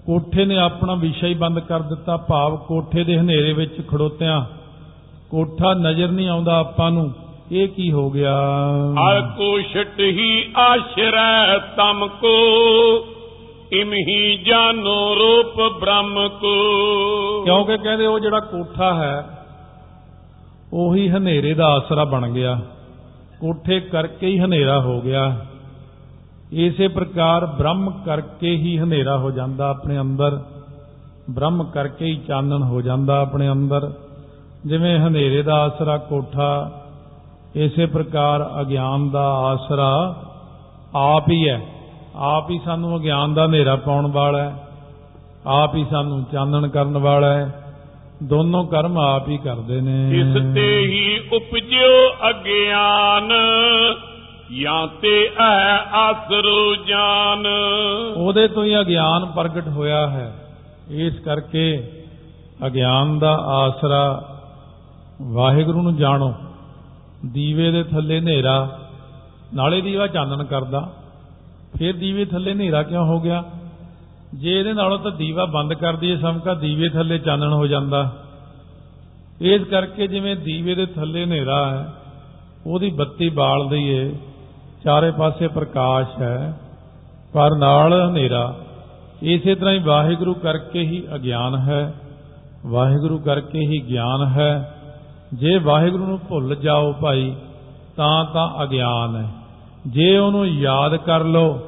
ਕੋਠੇ 0.06 0.46
ਨੇ 0.46 0.58
ਆਪਣਾ 0.58 0.96
ਵਿਸ਼ਾ 0.96 1.28
ਹੀ 1.28 1.34
ਬੰਦ 1.34 1.60
ਕਰ 1.60 1.82
ਦਿੱਤਾ। 1.82 2.18
ਭਾਵ 2.30 2.58
ਕੋਠੇ 2.58 3.04
ਦੇ 3.04 3.20
ਹਨੇਰੇ 3.20 3.54
ਵਿੱਚ 3.54 3.82
ਖੜੋਤਿਆਂ 3.88 4.42
ਕੋਠਾ 5.30 5.74
ਨਜ਼ਰ 5.74 6.08
ਨਹੀਂ 6.08 6.30
ਆਉਂਦਾ 6.30 6.58
ਆਪਾਂ 6.58 6.92
ਨੂੰ। 6.92 7.14
ਇਹ 7.52 7.68
ਕੀ 7.68 7.92
ਹੋ 7.92 8.10
ਗਿਆ? 8.10 8.38
ਹਰ 8.94 9.22
ਕੋਸ਼ਟ 9.22 10.00
ਹੀ 10.00 10.52
ਆਸ਼ਰੈ 10.58 11.58
ਤਮ 11.58 12.08
ਕੋ 12.08 12.36
ਇਮਹੀ 13.74 14.38
ਜਾਨੋ 14.38 15.16
ਰੂਪ 15.16 15.82
ਬ੍ਰਹਮ 15.82 16.30
ਕੋ। 16.30 16.54
ਕਿਉਂਕਿ 17.44 17.78
ਕਹਿੰਦੇ 17.78 18.06
ਉਹ 18.06 18.20
ਜਿਹੜਾ 18.20 18.40
ਕੋਠਾ 18.40 18.94
ਹੈ 18.94 19.46
ਉਹੀ 20.74 21.10
ਹਨੇਰੇ 21.10 21.54
ਦਾ 21.54 21.66
ਆਸਰਾ 21.66 22.04
ਬਣ 22.04 22.30
ਗਿਆ। 22.30 22.62
ਕੋਠੇ 23.40 23.80
ਕਰਕੇ 23.80 24.28
ਹੀ 24.28 24.40
ਹਨੇਰਾ 24.40 24.80
ਹੋ 24.80 25.02
ਗਿਆ। 25.02 25.46
ਇਸੇ 26.54 26.88
ਪ੍ਰਕਾਰ 26.88 27.46
ਬ੍ਰਹਮ 27.46 27.90
ਕਰਕੇ 28.06 28.50
ਹੀ 28.50 28.80
ਹਨੇਰਾ 28.80 29.18
ਹੋ 29.18 29.32
ਜਾਂਦਾ 29.32 29.70
ਆਪਣੇ 29.70 30.00
ਅੰਦਰ। 30.00 30.40
ਬ੍ਰਹਮ 31.30 31.64
ਕਰਕੇ 31.64 32.06
ਹੀ 32.06 32.16
ਚਾਨਣ 32.28 32.64
ਹੋ 32.64 32.82
ਜਾਂਦਾ 32.82 33.22
ਆਪਣੇ 33.22 33.52
ਅੰਦਰ। 33.52 33.94
ਜਿਵੇਂ 34.66 35.00
ਹਨੇਰੇ 35.00 35.42
ਦਾ 35.42 35.56
ਆਸਰਾ 35.56 35.98
ਕੋਠਾ 35.98 36.72
ਇਸੇ 37.56 37.86
ਪ੍ਰਕਾਰ 37.86 38.62
ਅਗਿਆਨ 38.62 39.10
ਦਾ 39.10 39.24
ਆਸਰਾ 39.24 40.24
ਆਪ 40.96 41.30
ਹੀ 41.30 41.50
ਹੈ। 41.50 41.62
ਆਪ 42.16 42.50
ਹੀ 42.50 42.60
ਸਾਨੂੰ 42.66 42.98
ਅਗਿਆਨ 42.98 43.34
ਦਾ 43.34 43.46
ਹਨੇਰਾ 43.46 43.76
ਪਾਉਣ 43.76 44.12
ਵਾਲਾ 44.12 44.42
ਹੈ। 44.42 44.68
ਆਪ 45.48 45.76
ਹੀ 45.76 45.86
ਸਾਨੂੰ 45.92 46.24
ਚਾਨਣ 46.32 46.68
ਕਰਨ 46.68 46.98
ਵਾਲਾ 46.98 47.34
ਹੈ। 47.34 47.64
ਦੋਨੋਂ 48.24 48.66
ਕਰਮ 48.66 48.98
ਆਪ 48.98 49.30
ਹੀ 49.30 49.38
ਕਰਦੇ 49.38 49.82
ਨੇ। 49.82 50.20
ਇਸ 50.20 50.54
ਤੇ 50.56 50.80
ਹੀ 50.80 51.20
ਉਪਜਿਓ 51.32 52.10
ਅਗਿਆਨ 52.30 53.32
ਜਾਂ 54.62 54.88
ਤੇ 55.02 55.32
ਐ 55.40 55.78
ਆਸਰੋ 55.94 56.76
ਜਾਨ। 56.76 57.48
ਉਹਦੇ 58.18 58.48
ਤੋਂ 58.48 58.64
ਹੀ 58.64 58.80
ਅਗਿਆਨ 58.80 59.26
ਪ੍ਰਗਟ 59.26 59.68
ਹੋਇਆ 59.68 60.08
ਹੈ। 60.08 60.36
ਇਸ 60.90 61.20
ਕਰਕੇ 61.20 61.92
ਅਗਿਆਨ 62.66 63.20
ਦਾ 63.20 63.36
ਆਸਰਾ 63.36 64.24
ਵਾਹਿਗੁਰੂ 65.22 65.82
ਨੂੰ 65.82 65.96
ਜਾਣੋ, 65.96 66.34
ਦੀਵੇ 67.26 67.72
ਦੇ 67.72 67.84
ਥੱਲੇ 67.84 68.20
ਹਨੇਰਾ, 68.20 68.80
ਨਾਲੇ 69.54 69.82
ਦੀਵਾ 69.82 70.08
ਚਾਨਣ 70.08 70.44
ਕਰਦਾ। 70.44 70.94
ਫਿਰ 71.80 71.98
ਦੀਵੇ 71.98 72.26
ਥੱਲੇ 72.26 72.54
ਹਨੇਰਾ 72.54 72.84
ਕਿਉਂ 72.84 73.06
ਹੋ 73.06 73.20
ਗਿਆ? 73.20 73.44
ਜੇ 74.34 74.60
ਇਹਦੇ 74.60 74.74
ਨਾਲੋਂ 74.74 75.00
ਤਾਂ 75.00 75.12
ਦੀਵਾ 75.12 75.46
ਬੰਦ 75.46 75.74
ਕਰ 75.74 75.96
ਦਈਏ 75.96 76.18
ਸਮਕਾ, 76.18 76.54
ਦੀਵੇ 76.54 76.90
ਥੱਲੇ 76.90 77.18
ਚਾਨਣ 77.18 77.54
ਹੋ 77.54 77.68
ਜਾਂਦਾ। 77.68 78.14
ਇਸ 79.42 79.64
ਕਰਕੇ 79.64 80.08
ਜਿਵੇਂ 80.08 80.36
ਦੀਵੇ 80.36 80.76
ਦੇ 80.76 80.86
ਥੱਲੇ 80.86 81.24
ਹਨੇਰਾ 81.24 81.70
ਹੈ, 81.70 81.94
ਉਹਦੀ 82.68 82.90
ਬੱਤੀ 82.90 83.30
ਬਾਲ 83.30 83.70
ਦਈਏ, 83.70 84.16
ਚਾਰੇ 84.84 85.12
ਪਾਸੇ 85.12 85.48
ਪ੍ਰਕਾਸ਼ 85.48 86.22
ਹੈ, 86.22 86.60
ਪਰ 87.34 87.56
ਨਾਲ 87.56 88.10
ਹਨੇਰਾ। 88.10 88.56
ਇਸੇ 89.22 89.56
ਤਰ੍ਹਾਂ 89.56 89.74
ਹੀ 89.74 89.80
ਵਾਹਿਗੁਰੂ 89.80 90.34
ਕਰਕੇ 90.34 90.80
ਹੀ 90.80 91.04
ਅਗਿਆਨ 91.16 91.56
ਹੈ, 91.56 91.94
ਵਾਹਿਗੁਰੂ 92.66 93.20
ਕਰਕੇ 93.20 93.60
ਹੀ 93.60 93.90
ਗਿਆਨ 93.90 94.28
ਹੈ। 94.28 94.79
ਜੇ 95.34 95.58
ਵਾਹਿਗੁਰੂ 95.58 96.06
ਨੂੰ 96.06 96.20
ਭੁੱਲ 96.30 96.56
ਜਾਓ 96.56 96.94
ਭਾਈ, 96.94 97.36
ਤਾਂ 97.98 98.26
ਤਾਂ 98.26 98.64
ਅਗਿਆਨ 98.64 99.16
ਹੈ। 99.16 99.30
ਜੇ 99.88 100.18
ਉਹਨੂੰ 100.18 100.48
ਯਾਦ 100.48 100.96
ਕਰ 100.96 101.24
ਲਓ, 101.24 101.60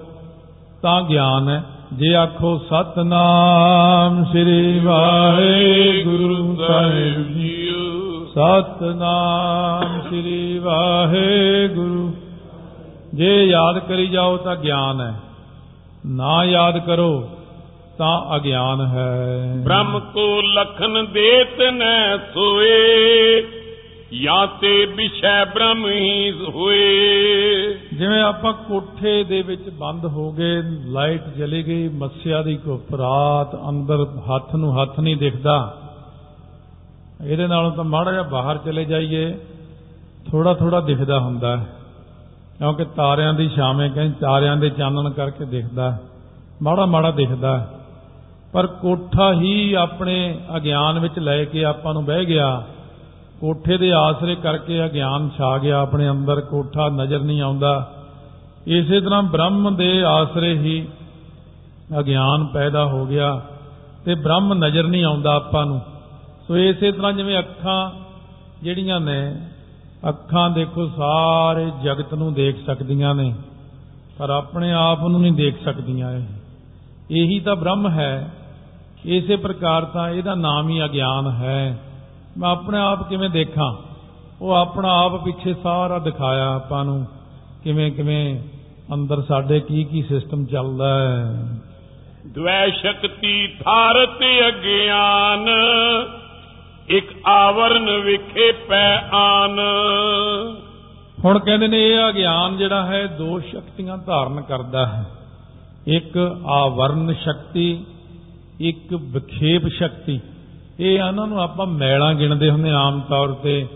ਤਾਂ 0.82 1.02
ਗਿਆਨ 1.02 1.50
ਹੈ। 1.50 1.64
ਜੇ 1.94 2.16
ਆਖੋ, 2.16 2.58
ਸਤਨਾਮ 2.58 4.26
ਸ੍ਰੀ 4.26 4.80
ਵਾਹਿਗੁਰੂ 4.80 6.58
ਸਾਹਿਬ 6.68 7.34
ਜੀਓ 7.34 7.82
ਸਤਨਾਮ 8.26 10.02
ਸ੍ਰੀ 10.02 10.60
ਵਾਹਿਗੁਰੂ। 10.60 12.14
ਜੇ 13.14 13.46
ਯਾਦ 13.46 13.80
ਕਰੀ 13.80 14.08
ਜਾਓ 14.08 14.38
ਤਾਂ 14.38 14.56
ਗਿਆਨ 14.56 15.02
ਹੈ। 15.02 15.14
ਨਾ 16.06 16.44
ਯਾਦ 16.44 16.78
ਕਰੋ 16.78 17.30
ਤਾਂ 18.02 18.36
ਅਗਿਆਨ 18.36 18.86
ਹੈ। 18.86 19.56
ਬ੍ਰਹਮ 19.64 20.00
ਕੋ 20.00 20.42
ਲਖਨ 20.42 21.08
ਦੇਤ 21.14 21.62
ਨੈ 21.62 22.18
ਸੋਏ 22.18 23.42
ਜਾਂ 24.24 24.48
ਤੇ 24.48 24.86
ਵਿਸ਼ੈ 24.86 25.46
ਬ੍ਰਹਮ 25.46 25.86
ਹੀ 25.86 26.32
ਹੋਏ। 26.56 26.80
ਜਿਵੇਂ 27.94 28.22
ਆਪਾਂ 28.22 28.54
ਕੋਠੇ 28.54 29.24
ਦੇ 29.24 29.42
ਵਿੱਚ 29.42 29.70
ਬੰਦ 29.70 30.06
ਹੋ 30.06 30.32
ਗਏ 30.32 30.62
ਲਾਈਟ 30.86 31.22
ਜਲੀ 31.38 31.68
ਗਈ 31.68 31.90
ਮੱਸਿਆ 31.90 32.42
ਦੀ 32.42 32.58
ਧੁੱਪ 32.58 32.96
ਰਾਤ 32.96 33.70
ਅੰਦਰ 33.70 34.06
ਹੱਥ 34.20 34.56
ਨੂੰ 34.56 34.82
ਹੱਥ 34.82 35.00
ਨਹੀਂ 35.00 35.18
ਦਿਖਦਾ। 35.18 35.78
ਇਹਦੇ 37.26 37.48
ਨਾਲੋਂ 37.48 37.72
ਤਾਂ 37.72 37.84
ਮਾੜਾ 37.84 38.12
ਜਿਹਾ 38.12 38.24
ਬਾਹਰ 38.24 38.58
ਚਲੇ 38.58 38.86
ਜਾਈਏ 38.86 39.34
ਥੋੜਾ 40.32 40.54
ਥੋੜਾ 40.54 40.80
ਦਿਖਦਾ 40.80 41.20
ਹੁੰਦਾ 41.20 41.58
ਹੈ। 41.58 41.66
ਕਿਉਂਕਿ 42.58 42.86
ਤਾਰਿਆਂ 42.86 43.34
ਦੀ 43.34 43.50
ਛਾਵੇਂ 43.50 43.90
ਕਹਿੰਦੇ 43.90 44.16
ਤਾਰਿਆਂ 44.20 44.58
ਦੇ 44.58 44.70
ਚਾਨਣ 44.70 45.10
ਕਰਕੇ 45.10 45.46
ਦਿਖਦਾ। 45.46 45.98
ਮਾੜਾ 46.62 46.86
ਮਾੜਾ 46.86 47.12
ਦਿਖਦਾ 47.12 47.78
ਪਰ 48.54 48.68
ਕੋਠਾ 48.68 49.34
ਹੀ 49.34 49.74
ਆਪਣੇ 49.74 50.40
ਅਗਿਆਨ 50.56 51.00
ਵਿੱਚ 51.00 51.20
ਲੈ 51.20 51.44
ਕੇ 51.46 51.66
ਆਪਾਂ 51.66 51.94
ਨੂੰ 51.94 52.06
ਬਹਿ 52.06 52.26
ਗਿਆ। 52.26 52.64
ਕੋਠੇ 53.42 53.78
ਦੇ 53.78 53.92
ਆਸਰੇ 53.94 54.36
ਕਰਕੇ 54.36 54.86
ਅਗਿਆਨ 54.86 55.30
ਛਾ 55.38 55.58
ਗਿਆ, 55.58 55.82
ਆਪਣੇ 55.82 56.10
ਅੰਦਰ 56.10 56.42
ਕੋਠਾ 56.42 56.90
ਨਜ਼ਰ 56.90 57.20
ਨਹੀਂ 57.20 57.42
ਆਉਂਦਾ। 57.42 57.92
ਇਸੇ 58.68 59.00
ਤਰ੍ਹਾਂ 59.02 59.24
ਬ੍ਰਹਮ 59.24 59.76
ਦੇ 59.76 60.04
ਆਸਰੇ 60.04 60.54
ਹੀ 60.54 60.88
ਅਗਿਆਨ 62.00 62.46
ਪੈਦਾ 62.46 62.86
ਹੋ 62.86 63.06
ਗਿਆ 63.06 63.42
ਤੇ 64.06 64.16
ਬ੍ਰਹਮ 64.16 64.54
ਨਜ਼ਰ 64.54 64.88
ਨਹੀਂ 64.88 65.04
ਆਉਂਦਾ 65.04 65.36
ਆਪਾਂ 65.36 65.66
ਨੂੰ। 65.66 65.82
ਸੋ 66.48 66.58
ਇਸੇ 66.58 66.92
ਤਰ੍ਹਾਂ 66.92 67.14
ਜਿਵੇਂ 67.14 67.40
ਅੱਖਾਂ 67.40 67.92
ਜਿਹੜੀਆਂ 68.64 69.00
ਨੇ, 69.00 69.36
ਅੱਖਾਂ 70.10 70.50
ਦੇਖੋ 70.50 70.86
ਸਾਰੇ 70.88 71.72
ਜਗਤ 71.84 72.14
ਨੂੰ 72.14 72.34
ਦੇਖ 72.34 72.66
ਸਕਦੀਆਂ 72.66 73.16
ਨੇ, 73.16 73.34
ਪਰ 74.18 74.30
ਆਪਣੇ 74.30 74.72
ਆਪ 74.72 75.08
ਨੂੰ 75.08 75.22
ਨਹੀਂ 75.22 75.32
ਦੇਖ 75.32 75.64
ਸਕਦੀਆਂ 75.66 76.12
ਇਹ। 76.12 76.24
ਇਹੀ 77.12 77.40
ਤਾਂ 77.40 77.56
ਬ੍ਰਹਮ 77.56 77.90
ਹੈ। 77.90 78.32
ਇਸੇ 79.06 79.36
ਪ੍ਰਕਾਰ 79.36 79.86
ਤਾਂ 79.86 80.10
ਇਹਦਾ 80.10 80.36
ਨਾਮ 80.36 80.70
ਹੀ 80.70 80.86
ਅਗਿਆਨ 80.86 81.30
ਹੈ। 81.30 81.80
ਮੈਂ 82.38 82.50
ਆਪਣੇ 82.50 82.80
ਆਪ 82.80 83.10
ਕਿਵੇਂ 83.10 83.30
ਦੇਖਾਂ? 83.30 83.74
ਉਹ 84.42 84.52
ਆਪਣਾ 84.52 85.06
ਆਪ 85.06 85.24
ਪਿੱਛੇ 85.24 85.56
ਸਾਰਾ 85.64 86.00
ਦਿਖਾਇਆ 86.00 86.56
ਆਪਾਂ 86.56 86.86
ਨੂੰ। 86.86 87.08
ਕਿਵੇਂ 87.64 87.92
ਕਿਵੇਂ 87.92 88.40
ਅੰਦਰ 88.94 89.22
ਸਾਡੇ 89.22 89.60
ਕੀ 89.60 89.84
ਕੀ 89.84 90.04
ਸਿਸਟਮ 90.04 90.46
ਚੱਲਦਾ 90.46 91.08
ਹੈ। 91.08 91.48
ਦ્વੈ 92.28 92.70
ਸ਼ਕਤੀ 92.70 93.48
ਧਾਰਤ 93.48 94.20
ਅਗਿਆਨ 94.48 95.50
ਇੱਕ 96.88 97.28
ਆਵਰਨ 97.28 97.98
ਵਿਖੇ 97.98 98.52
ਪੈ 98.52 98.98
ਆਨ। 99.14 99.60
ਹੁਣ 101.26 101.40
ਕਹਿੰਦੇ 101.40 101.68
ਨੇ 101.68 101.90
ਇਹ 101.90 102.10
ਅਗਿਆਨ 102.10 102.58
ਜਿਹੜਾ 102.58 102.86
ਹੈ 102.86 103.06
ਦੋ 103.06 103.40
ਸ਼ਕਤੀਆਂ 103.40 103.98
ਧਾਰਨ 103.98 104.42
ਕਰਦਾ 104.42 104.86
ਹੈ। 104.86 105.06
ਇੱਕ 105.88 106.38
ਆਵਰਨ 106.46 107.14
ਸ਼ਕਤੀ 107.14 107.86
ਇੱਕ 108.62 108.94
ਵਿਖੇਪ 108.94 109.68
ਸ਼ਕਤੀ। 109.68 110.20
ਇਹ 110.80 111.00
ਇਹਨਾਂ 111.00 111.28
ਨੂੰ 111.28 111.42
ਆਪਾਂ 111.42 111.66
ਮੈਲਾਂ 111.66 112.14
ਗਿਣਦੇ 112.14 112.50
ਹੁੰਦੇ 112.50 112.70
ਆਮ 112.70 113.00
ਤੌਰ 113.00 113.32
ਤੇ। 113.32 113.68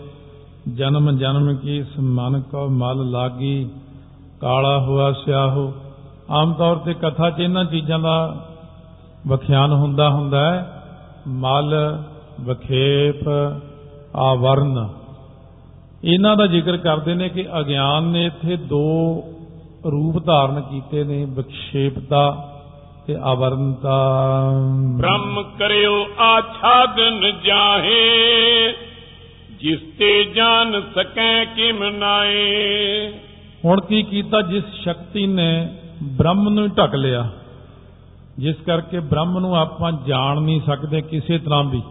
ਜਨਮ 0.74 1.18
ਜਨਮ 1.18 1.56
ਕੀ, 1.56 1.84
ਮਨ 2.00 2.40
ਕੋ 2.40 2.68
ਮਲ 2.68 3.10
ਲਾਗੀ, 3.10 3.68
ਕਾਲਾ 4.40 4.78
ਹੋਆ, 4.78 5.12
ਸਿਆਹੋ। 5.12 5.72
ਆਮ 6.30 6.52
ਤੌਰ 6.52 6.76
ਤੇ 6.76 6.94
ਕਥਾ 6.94 7.30
'ਚ 7.30 7.40
ਇਹਨਾਂ 7.40 7.64
ਚੀਜ਼ਾਂ 7.64 7.98
ਦਾ 7.98 8.46
ਵਿਖਿਆਨ 9.26 9.72
ਹੁੰਦਾ 9.72 10.10
ਹੁੰਦਾ 10.10 10.54
ਹੈ। 10.54 10.82
ਮਲ, 11.28 12.02
ਵਿਖੇਪ 12.40 13.28
ਆਵਰਨ 14.16 14.88
ਇਹਨਾਂ 16.04 16.36
ਦਾ 16.36 16.46
ਜ਼ਿਕਰ 16.46 16.76
ਕਰਦੇ 16.76 17.14
ਨੇ 17.14 17.28
ਕਿ 17.28 17.46
ਅਗਿਆਨ 17.60 18.02
ਨੇ 18.02 18.26
ਇੱਥੇ 18.26 18.56
ਦੋ 18.56 19.22
ਰੂਪ 19.90 20.26
ਧਾਰਨ 20.26 20.60
ਕੀਤੇ 20.60 21.04
ਨੇ, 21.04 21.24
ਵਿਖੇਪਤਾ 21.24 22.52
ਤੇ 23.06 23.16
ਆਵਰਨਤਾ। 23.22 24.48
ਬ੍ਰਹਮ 24.96 25.42
ਕਰਿਓ 25.58 26.06
ਆਛਾਦਨ 26.18 27.32
ਜਾਹੇ 27.44 28.06
ਜਿਸ 29.60 29.80
ਤੇ 29.98 30.24
ਜਾਣ 30.24 30.80
ਸਕੈ 30.94 31.44
ਕਿਮ 31.44 31.84
ਨਾਏ 31.84 33.12
ਹੁਣ 33.64 33.80
ਕੀ 33.80 34.02
ਕੀਤਾ 34.02 34.40
ਜਿਸ 34.40 34.64
ਸ਼ਕਤੀ 34.82 35.26
ਨੇ 35.26 35.68
ਬ੍ਰਹਮ 36.02 36.48
ਨੂੰ 36.48 36.68
ਢੱਕ 36.68 36.94
ਲਿਆ? 36.94 37.30
ਜਿਸ 38.38 38.56
ਕਰਕੇ 38.56 39.00
ਬ੍ਰਹਮ 39.00 39.38
ਨੂੰ 39.38 39.56
ਆਪਾਂ 39.56 39.92
ਜਾਣ 40.06 40.40
ਨਹੀਂ 40.40 40.60
ਸਕਦੇ 40.60 41.00
ਕਿਸੇ 41.00 41.38
ਤਰ੍ਹਾਂ 41.38 41.64
ਵੀ। 41.64 41.82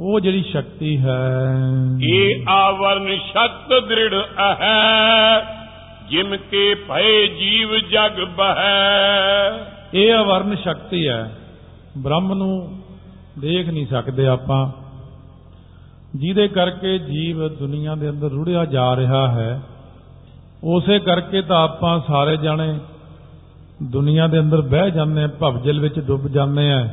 ਉਹ 0.00 0.20
ਜਿਹੜੀ 0.20 0.42
ਸ਼ਕਤੀ 0.42 0.98
ਹੈ। 0.98 1.52
ਇਹ 2.02 2.44
ਆਵਰਨ 2.48 3.16
ਸ਼ਕਤ 3.16 3.84
ਦ੍ਰਿੜ 3.88 4.14
ਹੈ 4.40 5.44
ਜਿਮ 6.10 6.36
ਕੇ 6.36 6.74
ਭਏ 6.74 7.26
ਜੀਵ 7.26 7.78
ਜਗ 7.78 8.24
ਬਹੈ। 8.24 9.71
ਇਹ 9.94 10.14
ਅਵਰਨ 10.14 10.54
ਸ਼ਕਤੀ 10.54 11.08
ਹੈ। 11.08 11.38
ਬ੍ਰਹਮ 11.98 12.34
ਨੂੰ 12.34 12.80
ਦੇਖ 13.38 13.68
ਨਹੀਂ 13.68 13.86
ਸਕਦੇ 13.86 14.26
ਆਪਾਂ। 14.26 14.70
ਜਿਹਦੇ 16.16 16.48
ਕਰਕੇ 16.48 16.98
ਜੀਵ 16.98 17.48
ਦੁਨੀਆ 17.48 17.94
ਦੇ 17.94 18.10
ਅੰਦਰ 18.10 18.30
ਰੁੜਿਆ 18.30 18.64
ਜਾ 18.64 18.96
ਰਿਹਾ 18.96 19.28
ਹੈ, 19.28 19.62
ਉਸੇ 20.64 20.98
ਕਰਕੇ 20.98 21.42
ਤਾਂ 21.42 21.62
ਆਪਾਂ 21.64 22.00
ਸਾਰੇ 22.06 22.36
ਜਾਣੇ 22.36 22.78
ਦੁਨੀਆ 23.82 24.26
ਦੇ 24.26 24.38
ਅੰਦਰ 24.38 24.60
ਬਹਿ 24.60 24.90
ਜਾਂਦੇ 24.90 25.22
ਆ 25.22 25.26
ਭਵਜਲ 25.26 25.80
ਵਿੱਚ 25.80 25.98
ਡੁੱਬ 25.98 26.28
ਜਾਂਦੇ 26.28 26.72
ਆ 26.72 26.88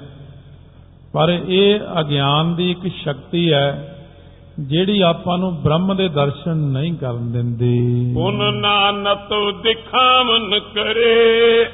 ਪਰ 1.14 1.40
ਇਹ 1.48 1.80
ਅਗਿਆਨ 2.00 2.56
ਦੀ 2.56 2.72
ਇੱਕ 2.72 2.88
ਸ਼ਕਤੀ 2.88 3.52
ਹੈ, 3.54 3.96
ਜਿਹੜੀ 4.60 5.00
ਆਪਾਂ 5.00 5.38
ਨੂੰ 5.38 5.62
ਬ੍ਰਹਮ 5.62 5.96
ਦੇ 5.96 6.08
ਦਰਸ਼ਨ 6.08 6.58
ਨਹੀਂ 6.58 6.94
ਕਰਨ 6.94 7.32
ਦਿੰਦੀ। 7.32 8.12
ਪੁਨ 8.14 8.54
ਨਾਨਤੋ 8.56 9.52
ਦਿਖਾਵਨ 9.52 10.60
ਕਰੇ। 10.60 11.66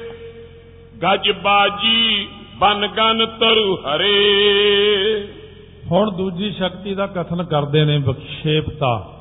ਗਜ 1.02 1.30
ਬਾਜੀ 1.30 2.28
ਬਨ 2.58 2.86
ਗਨ 2.86 3.26
ਤਰੁ 3.26 3.76
ਹਰੇ। 3.76 4.14
ਹੁਣ 5.92 6.10
ਦੂਜੀ 6.10 6.50
ਸ਼ਕਤੀ 6.50 6.94
ਦਾ 6.94 7.06
ਕਥਨ 7.06 7.44
ਕਰਦੇ 7.44 7.84
ਨੇ 7.84 7.98
ਵਿਖੇਪਤਾ। 7.98 9.12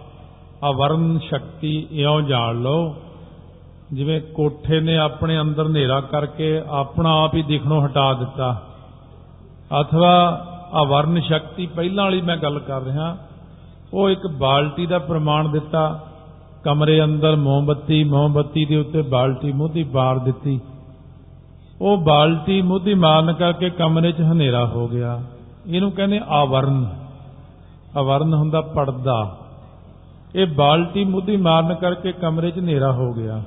ਅਵਰਨ 0.70 1.20
ਸ਼ਕਤੀ 1.20 1.88
ਇਉਂ 1.92 2.22
ਜਾਣ 2.22 2.62
ਲਓ, 2.62 2.96
ਜਿਵੇਂ 3.94 4.22
ਕੋਠੇ 4.22 4.80
ਨੇ 4.80 4.98
ਆਪਣੇ 4.98 5.42
ਅੰਦਰ 5.42 5.68
ਹਨੇਰਾ 5.68 6.02
ਕਰਕੇ 6.02 6.62
ਆਪਣਾ 6.68 7.24
ਆਪ 7.24 7.36
ਹੀ 7.36 7.42
ਦਿਖਣੋਂ 7.42 7.86
ਹਟਾ 7.86 8.14
ਦਿੱਤਾ। 8.14 8.64
ਅਥਵਾ 9.82 10.46
ਅਵਰਨ 10.84 11.22
ਸ਼ਕਤੀ 11.22 11.66
ਪਹਿਲਾਂ 11.66 12.04
ਵਾਲੀ 12.04 12.22
ਮੈਂ 12.22 12.38
ਗੱਲ 12.38 12.60
ਕਰ 12.60 12.82
ਰਿਹਾ, 12.82 13.18
ਉਹ 13.94 14.10
ਇੱਕ 14.10 14.28
ਬਾਲਟੀ 14.28 14.86
ਦਾ 14.86 15.00
ਪ੍ਰਮਾਣ 15.00 15.50
ਦਿੱਤਾ, 15.50 16.08
ਕਮਰੇ 16.64 17.04
ਅੰਦਰ 17.04 17.36
ਮੋਮਬੱਤੀ 17.36 18.04
ਮੋਮਬੱਤੀ 18.04 18.66
ਦੇ 18.66 18.76
ਉੱਤੇ 18.76 19.02
ਬਾਲਟੀ 19.02 19.52
ਮੁੱਧੀ 19.52 19.84
ਬਾਰ 19.84 20.20
ਦਿੱਤੀ। 20.20 20.60
ਉਹ 21.82 21.98
ਬਾਲਟੀ 21.98 22.62
ਮੁੱਧੀ 22.62 22.94
ਮਾਰਨ 22.94 23.34
ਕਰਕੇ 23.34 23.70
ਕਮਰੇ 23.70 24.12
'ਚ 24.12 24.22
ਹਨੇਰਾ 24.22 24.66
ਹੋ 24.66 24.88
ਗਿਆ। 24.88 25.22
ਇਹਨੂੰ 25.68 25.92
ਕਹਿੰਦੇ 25.92 26.22
ਆਵਰਨ 26.28 26.86
ਆਵਰਨ 27.98 28.34
ਹੁੰਦਾ 28.34 28.62
ਪਰਦਾ। 28.62 29.38
ਇਹ 30.36 30.48
ਬਾਲਟੀ 30.48 31.06
ਮੁੱਧੀ 31.06 31.38
ਮਾਰਨ 31.38 31.76
ਕਰਕੇ 31.76 32.12
ਕਮਰੇ 32.12 32.52
'ਚ 32.52 32.60
ਹਨੇਰਾ 32.60 32.92
ਹੋ 32.92 33.14
ਗਿਆ। 33.14 33.42